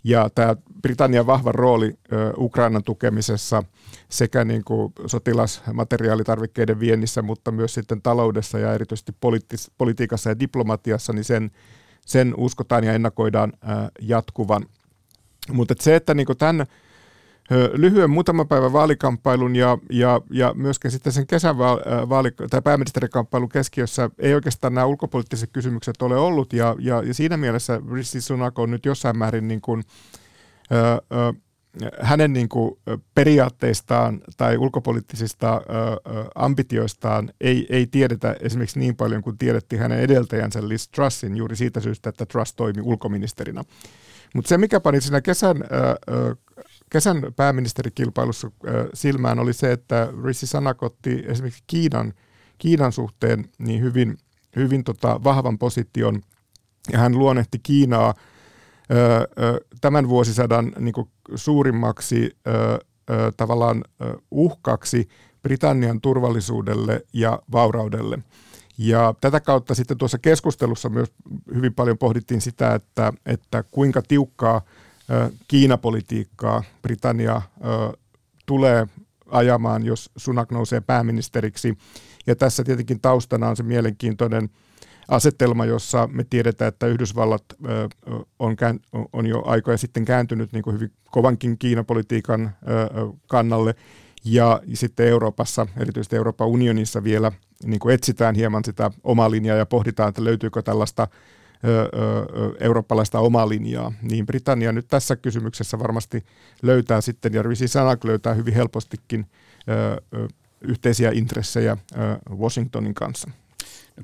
Ja 0.04 0.30
tämä 0.34 0.56
Britannian 0.82 1.26
vahva 1.26 1.52
rooli 1.52 1.94
Ukrainan 2.36 2.84
tukemisessa 2.84 3.62
sekä 4.08 4.44
niin 4.44 4.64
kuin 4.64 4.92
sotilasmateriaalitarvikkeiden 5.06 6.80
viennissä, 6.80 7.22
mutta 7.22 7.50
myös 7.50 7.74
sitten 7.74 8.02
taloudessa 8.02 8.58
ja 8.58 8.74
erityisesti 8.74 9.12
poliittis- 9.12 9.70
politiikassa 9.78 10.30
ja 10.30 10.38
diplomatiassa, 10.38 11.12
niin 11.12 11.24
sen, 11.24 11.50
sen 12.06 12.34
uskotaan 12.36 12.84
ja 12.84 12.92
ennakoidaan 12.92 13.52
jatkuvan. 14.00 14.66
Mutta 15.52 15.74
se, 15.80 15.96
että 15.96 16.14
niin 16.14 16.26
tämän 16.38 16.66
lyhyen 17.72 18.10
muutaman 18.10 18.48
päivän 18.48 18.72
vaalikamppailun 18.72 19.56
ja, 19.56 19.78
ja, 19.90 20.20
ja 20.30 20.54
myöskin 20.54 20.90
sitten 20.90 21.12
sen 21.12 21.26
kesän 21.26 21.58
vaali, 22.08 22.30
tai 22.50 22.62
pääministerikamppailun 22.62 23.48
keskiössä 23.48 24.10
ei 24.18 24.34
oikeastaan 24.34 24.74
nämä 24.74 24.86
ulkopoliittiset 24.86 25.50
kysymykset 25.52 26.02
ole 26.02 26.16
ollut 26.16 26.52
ja, 26.52 26.76
ja, 26.78 27.02
ja 27.02 27.14
siinä 27.14 27.36
mielessä 27.36 27.80
Rishi 27.92 28.20
Sunak 28.20 28.58
on 28.58 28.70
nyt 28.70 28.86
jossain 28.86 29.18
määrin 29.18 29.48
niin 29.48 29.60
kuin, 29.60 29.82
ö, 30.72 31.16
ö, 31.16 31.32
hänen 32.00 32.32
niin 32.32 32.48
kuin 32.48 32.74
periaatteistaan 33.14 34.20
tai 34.36 34.56
ulkopoliittisista 34.56 35.62
ambitioistaan 36.34 37.30
ei, 37.40 37.66
ei 37.70 37.86
tiedetä 37.86 38.36
esimerkiksi 38.40 38.78
niin 38.78 38.96
paljon 38.96 39.22
kuin 39.22 39.38
tiedettiin 39.38 39.82
hänen 39.82 40.00
edeltäjänsä 40.00 40.68
Liz 40.68 40.88
Trussin 40.88 41.36
juuri 41.36 41.56
siitä 41.56 41.80
syystä, 41.80 42.08
että 42.08 42.26
Truss 42.26 42.54
toimi 42.54 42.82
ulkoministerinä. 42.82 43.64
Mutta 44.34 44.48
se, 44.48 44.58
mikä 44.58 44.80
pani 44.80 45.00
siinä 45.00 45.20
kesän 45.20 45.56
kesän 46.94 47.22
pääministerikilpailussa 47.36 48.50
silmään 48.94 49.38
oli 49.38 49.52
se, 49.52 49.72
että 49.72 50.08
Rishi 50.24 50.46
Sunak 50.46 50.82
otti 50.82 51.24
esimerkiksi 51.26 51.64
Kiinan, 51.66 52.12
Kiinan 52.58 52.92
suhteen 52.92 53.48
niin 53.58 53.82
hyvin, 53.82 54.18
hyvin 54.56 54.84
tota 54.84 55.20
vahvan 55.24 55.58
position 55.58 56.22
ja 56.92 56.98
hän 56.98 57.18
luonnehti 57.18 57.58
Kiinaa 57.58 58.14
tämän 59.80 60.08
vuosisadan 60.08 60.72
niin 60.78 60.94
suurimmaksi 61.34 62.36
tavallaan 63.36 63.84
uhkaksi 64.30 65.08
Britannian 65.42 66.00
turvallisuudelle 66.00 67.00
ja 67.12 67.42
vauraudelle. 67.52 68.18
Ja 68.78 69.14
tätä 69.20 69.40
kautta 69.40 69.74
sitten 69.74 69.98
tuossa 69.98 70.18
keskustelussa 70.18 70.88
myös 70.88 71.12
hyvin 71.54 71.74
paljon 71.74 71.98
pohdittiin 71.98 72.40
sitä, 72.40 72.74
että, 72.74 73.12
että 73.26 73.64
kuinka 73.70 74.02
tiukkaa 74.02 74.62
Kiinapolitiikkaa 75.48 76.62
Britannia 76.82 77.42
tulee 78.46 78.86
ajamaan, 79.30 79.86
jos 79.86 80.10
Sunak 80.16 80.50
nousee 80.50 80.80
pääministeriksi. 80.80 81.78
Ja 82.26 82.36
tässä 82.36 82.64
tietenkin 82.64 83.00
taustana 83.00 83.48
on 83.48 83.56
se 83.56 83.62
mielenkiintoinen 83.62 84.50
asetelma, 85.08 85.64
jossa 85.64 86.08
me 86.12 86.24
tiedetään, 86.30 86.68
että 86.68 86.86
Yhdysvallat 86.86 87.44
on, 89.12 89.26
jo 89.26 89.42
aikoja 89.46 89.76
sitten 89.76 90.04
kääntynyt 90.04 90.52
niin 90.52 90.62
kuin 90.62 90.74
hyvin 90.74 90.92
kovankin 91.10 91.58
Kiinapolitiikan 91.58 92.56
kannalle. 93.26 93.74
Ja 94.24 94.60
sitten 94.74 95.06
Euroopassa, 95.06 95.66
erityisesti 95.76 96.16
Euroopan 96.16 96.48
unionissa 96.48 97.04
vielä 97.04 97.32
niin 97.64 97.80
kuin 97.80 97.94
etsitään 97.94 98.34
hieman 98.34 98.64
sitä 98.64 98.90
omaa 99.04 99.30
linjaa 99.30 99.56
ja 99.56 99.66
pohditaan, 99.66 100.08
että 100.08 100.24
löytyykö 100.24 100.62
tällaista 100.62 101.08
eurooppalaista 102.60 103.18
omaa 103.18 103.48
linjaa, 103.48 103.92
niin 104.02 104.26
Britannia 104.26 104.72
nyt 104.72 104.88
tässä 104.88 105.16
kysymyksessä 105.16 105.78
varmasti 105.78 106.24
löytää 106.62 107.00
sitten, 107.00 107.32
ja 107.32 107.42
Rishi 107.42 107.68
Sunak 107.68 108.04
löytää 108.04 108.34
hyvin 108.34 108.54
helpostikin 108.54 109.26
yhteisiä 110.60 111.10
intressejä 111.14 111.76
Washingtonin 112.38 112.94
kanssa. 112.94 113.30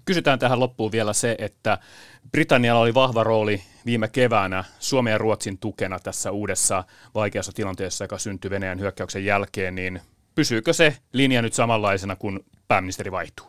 Kysytään 0.04 0.38
tähän 0.38 0.60
loppuun 0.60 0.92
vielä 0.92 1.12
se, 1.12 1.36
että 1.38 1.78
Britannialla 2.32 2.80
oli 2.80 2.94
vahva 2.94 3.24
rooli 3.24 3.62
viime 3.86 4.08
keväänä 4.08 4.64
Suomen 4.78 5.10
ja 5.10 5.18
Ruotsin 5.18 5.58
tukena 5.58 5.98
tässä 5.98 6.30
uudessa 6.30 6.84
vaikeassa 7.14 7.52
tilanteessa, 7.52 8.04
joka 8.04 8.18
syntyi 8.18 8.50
Venäjän 8.50 8.80
hyökkäyksen 8.80 9.24
jälkeen, 9.24 9.74
niin 9.74 10.00
pysyykö 10.34 10.72
se 10.72 10.96
linja 11.12 11.42
nyt 11.42 11.52
samanlaisena, 11.52 12.16
kun 12.16 12.44
pääministeri 12.68 13.12
vaihtuu? 13.12 13.46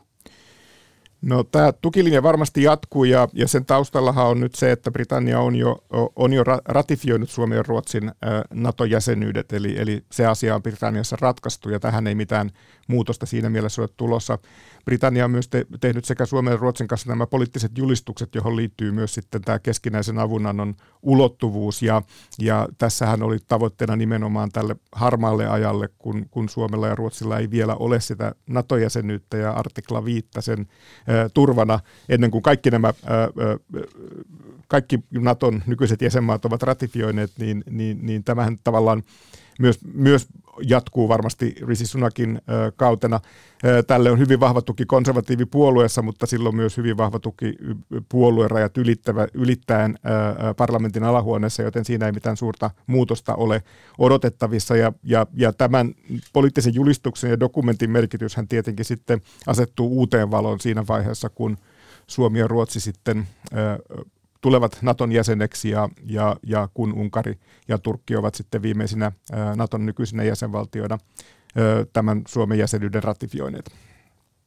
No 1.21 1.43
tämä 1.43 1.71
tukilinja 1.71 2.23
varmasti 2.23 2.63
jatkuu 2.63 3.03
ja, 3.03 3.27
ja 3.33 3.47
sen 3.47 3.65
taustallahan 3.65 4.27
on 4.27 4.39
nyt 4.39 4.55
se, 4.55 4.71
että 4.71 4.91
Britannia 4.91 5.39
on 5.39 5.55
jo, 5.55 5.83
on 6.15 6.33
jo 6.33 6.43
ratifioinut 6.65 7.29
Suomen 7.29 7.55
ja 7.55 7.63
Ruotsin 7.67 8.11
NATO-jäsenyydet, 8.53 9.53
eli, 9.53 9.79
eli 9.79 10.05
se 10.11 10.25
asia 10.25 10.55
on 10.55 10.63
Britanniassa 10.63 11.17
ratkaistu 11.19 11.69
ja 11.69 11.79
tähän 11.79 12.07
ei 12.07 12.15
mitään 12.15 12.51
muutosta 12.91 13.25
siinä 13.25 13.49
mielessä 13.49 13.81
ole 13.81 13.89
tulossa. 13.97 14.37
Britannia 14.85 15.25
on 15.25 15.31
myös 15.31 15.47
te- 15.47 15.65
tehnyt 15.79 16.05
sekä 16.05 16.25
Suomen 16.25 16.51
ja 16.51 16.57
Ruotsin 16.57 16.87
kanssa 16.87 17.09
nämä 17.09 17.27
poliittiset 17.27 17.77
julistukset, 17.77 18.35
johon 18.35 18.55
liittyy 18.55 18.91
myös 18.91 19.13
sitten 19.13 19.41
tämä 19.41 19.59
keskinäisen 19.59 20.19
avunannon 20.19 20.75
ulottuvuus. 21.01 21.81
Ja, 21.81 22.01
ja 22.39 22.67
tässähän 22.77 23.23
oli 23.23 23.37
tavoitteena 23.47 23.95
nimenomaan 23.95 24.51
tälle 24.51 24.75
harmaalle 24.91 25.47
ajalle, 25.47 25.89
kun, 25.97 26.25
kun 26.31 26.49
Suomella 26.49 26.87
ja 26.87 26.95
Ruotsilla 26.95 27.39
ei 27.39 27.49
vielä 27.51 27.75
ole 27.75 27.99
sitä 27.99 28.35
NATO-jäsenyyttä 28.47 29.37
ja 29.37 29.51
artikla 29.51 30.05
5 30.05 30.27
sen 30.39 30.59
ä, 30.59 31.29
turvana 31.33 31.79
ennen 32.09 32.31
kuin 32.31 32.41
kaikki 32.41 32.71
nämä 32.71 32.87
ä, 32.87 32.91
ä, 32.91 33.29
kaikki 34.67 34.99
Naton 35.11 35.63
nykyiset 35.65 36.01
jäsenmaat 36.01 36.45
ovat 36.45 36.63
ratifioineet, 36.63 37.31
niin, 37.39 37.63
niin, 37.69 38.05
niin 38.05 38.23
tämähän 38.23 38.57
tavallaan 38.63 39.03
myös, 39.59 39.79
myös 39.93 40.27
jatkuu 40.61 41.09
varmasti 41.09 41.55
Rishi 41.67 41.85
Sunakin 41.85 42.41
kautena. 42.75 43.19
Tälle 43.87 44.11
on 44.11 44.19
hyvin 44.19 44.39
vahva 44.39 44.61
tuki 44.61 44.85
konservatiivipuolueessa, 44.85 46.01
mutta 46.01 46.25
silloin 46.25 46.55
myös 46.55 46.77
hyvin 46.77 46.97
vahva 46.97 47.19
tuki 47.19 47.57
puoluerajat 48.09 48.77
ylittävä, 48.77 49.27
ylittäen 49.33 49.99
parlamentin 50.57 51.03
alahuoneessa, 51.03 51.63
joten 51.63 51.85
siinä 51.85 52.05
ei 52.05 52.11
mitään 52.11 52.37
suurta 52.37 52.71
muutosta 52.87 53.35
ole 53.35 53.63
odotettavissa. 53.97 54.75
Ja, 54.75 54.93
ja, 55.03 55.25
ja 55.33 55.53
tämän 55.53 55.93
poliittisen 56.33 56.75
julistuksen 56.75 57.29
ja 57.29 57.39
dokumentin 57.39 57.91
merkityshän 57.91 58.47
tietenkin 58.47 58.85
sitten 58.85 59.21
asettuu 59.47 59.87
uuteen 59.87 60.31
valoon 60.31 60.59
siinä 60.59 60.87
vaiheessa, 60.87 61.29
kun 61.29 61.57
Suomi 62.07 62.39
ja 62.39 62.47
Ruotsi 62.47 62.79
sitten 62.79 63.27
tulevat 64.41 64.77
Naton 64.81 65.11
jäseneksi 65.11 65.69
ja, 65.69 65.89
ja, 66.05 66.35
ja 66.43 66.69
kun 66.73 66.93
Unkari 66.93 67.39
ja 67.67 67.77
Turkki 67.77 68.15
ovat 68.15 68.35
sitten 68.35 68.61
viimeisinä 68.61 69.11
Naton 69.55 69.85
nykyisinä 69.85 70.23
jäsenvaltioina 70.23 70.97
tämän 71.93 72.21
Suomen 72.27 72.57
jäsenyyden 72.57 73.03
ratifioineet. 73.03 73.71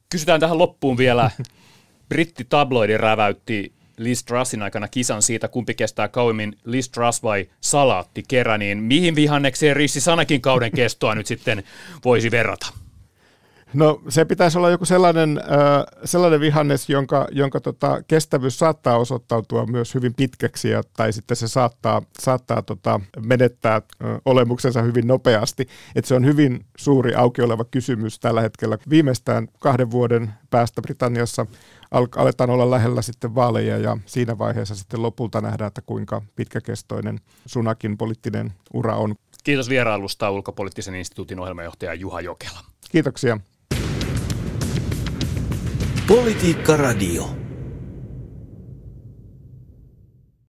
Kysytään 0.09 0.39
tähän 0.39 0.57
loppuun 0.57 0.97
vielä. 0.97 1.31
Britti 2.09 2.45
tabloidi 2.49 2.97
räväytti 2.97 3.73
Liz 3.97 4.23
Trussin 4.23 4.61
aikana 4.61 4.87
kisan 4.87 5.21
siitä, 5.21 5.47
kumpi 5.47 5.73
kestää 5.73 6.07
kauemmin 6.07 6.57
Liz 6.63 6.89
Truss 6.89 7.23
vai 7.23 7.49
salaattikerä, 7.61 8.57
niin 8.57 8.77
mihin 8.77 9.15
vihannekseen 9.15 9.75
Rissi 9.75 10.01
Sanakin 10.01 10.41
kauden 10.41 10.71
kestoa 10.71 11.15
nyt 11.15 11.27
sitten 11.27 11.63
voisi 12.05 12.31
verrata? 12.31 12.84
No 13.75 14.01
se 14.09 14.25
pitäisi 14.25 14.57
olla 14.57 14.69
joku 14.69 14.85
sellainen, 14.85 15.37
äh, 15.37 16.01
sellainen 16.05 16.39
vihannes, 16.39 16.89
jonka, 16.89 17.27
jonka 17.31 17.59
tota, 17.59 18.03
kestävyys 18.07 18.59
saattaa 18.59 18.97
osoittautua 18.97 19.65
myös 19.65 19.95
hyvin 19.95 20.13
pitkäksi 20.13 20.69
ja, 20.69 20.83
tai 20.97 21.13
sitten 21.13 21.37
se 21.37 21.47
saattaa, 21.47 22.01
saattaa 22.19 22.61
tota, 22.61 22.99
menettää 23.25 23.75
äh, 23.75 23.81
olemuksensa 24.25 24.81
hyvin 24.81 25.07
nopeasti. 25.07 25.67
Et 25.95 26.05
se 26.05 26.15
on 26.15 26.25
hyvin 26.25 26.65
suuri 26.77 27.15
auki 27.15 27.41
oleva 27.41 27.63
kysymys 27.63 28.19
tällä 28.19 28.41
hetkellä. 28.41 28.77
Viimeistään 28.89 29.47
kahden 29.59 29.91
vuoden 29.91 30.33
päästä 30.49 30.81
Britanniassa 30.81 31.45
al- 31.91 32.07
aletaan 32.15 32.49
olla 32.49 32.71
lähellä 32.71 33.01
sitten 33.01 33.35
vaaleja 33.35 33.77
ja 33.77 33.97
siinä 34.05 34.37
vaiheessa 34.37 34.75
sitten 34.75 35.01
lopulta 35.01 35.41
nähdään, 35.41 35.67
että 35.67 35.81
kuinka 35.81 36.21
pitkäkestoinen 36.35 37.19
Sunakin 37.45 37.97
poliittinen 37.97 38.53
ura 38.73 38.95
on. 38.95 39.15
Kiitos 39.43 39.69
vierailusta 39.69 40.31
ulkopoliittisen 40.31 40.95
instituutin 40.95 41.39
ohjelmajohtaja 41.39 41.93
Juha 41.93 42.21
Jokela. 42.21 42.59
Kiitoksia. 42.91 43.39
Politiikka 46.05 46.77
Radio. 46.77 47.44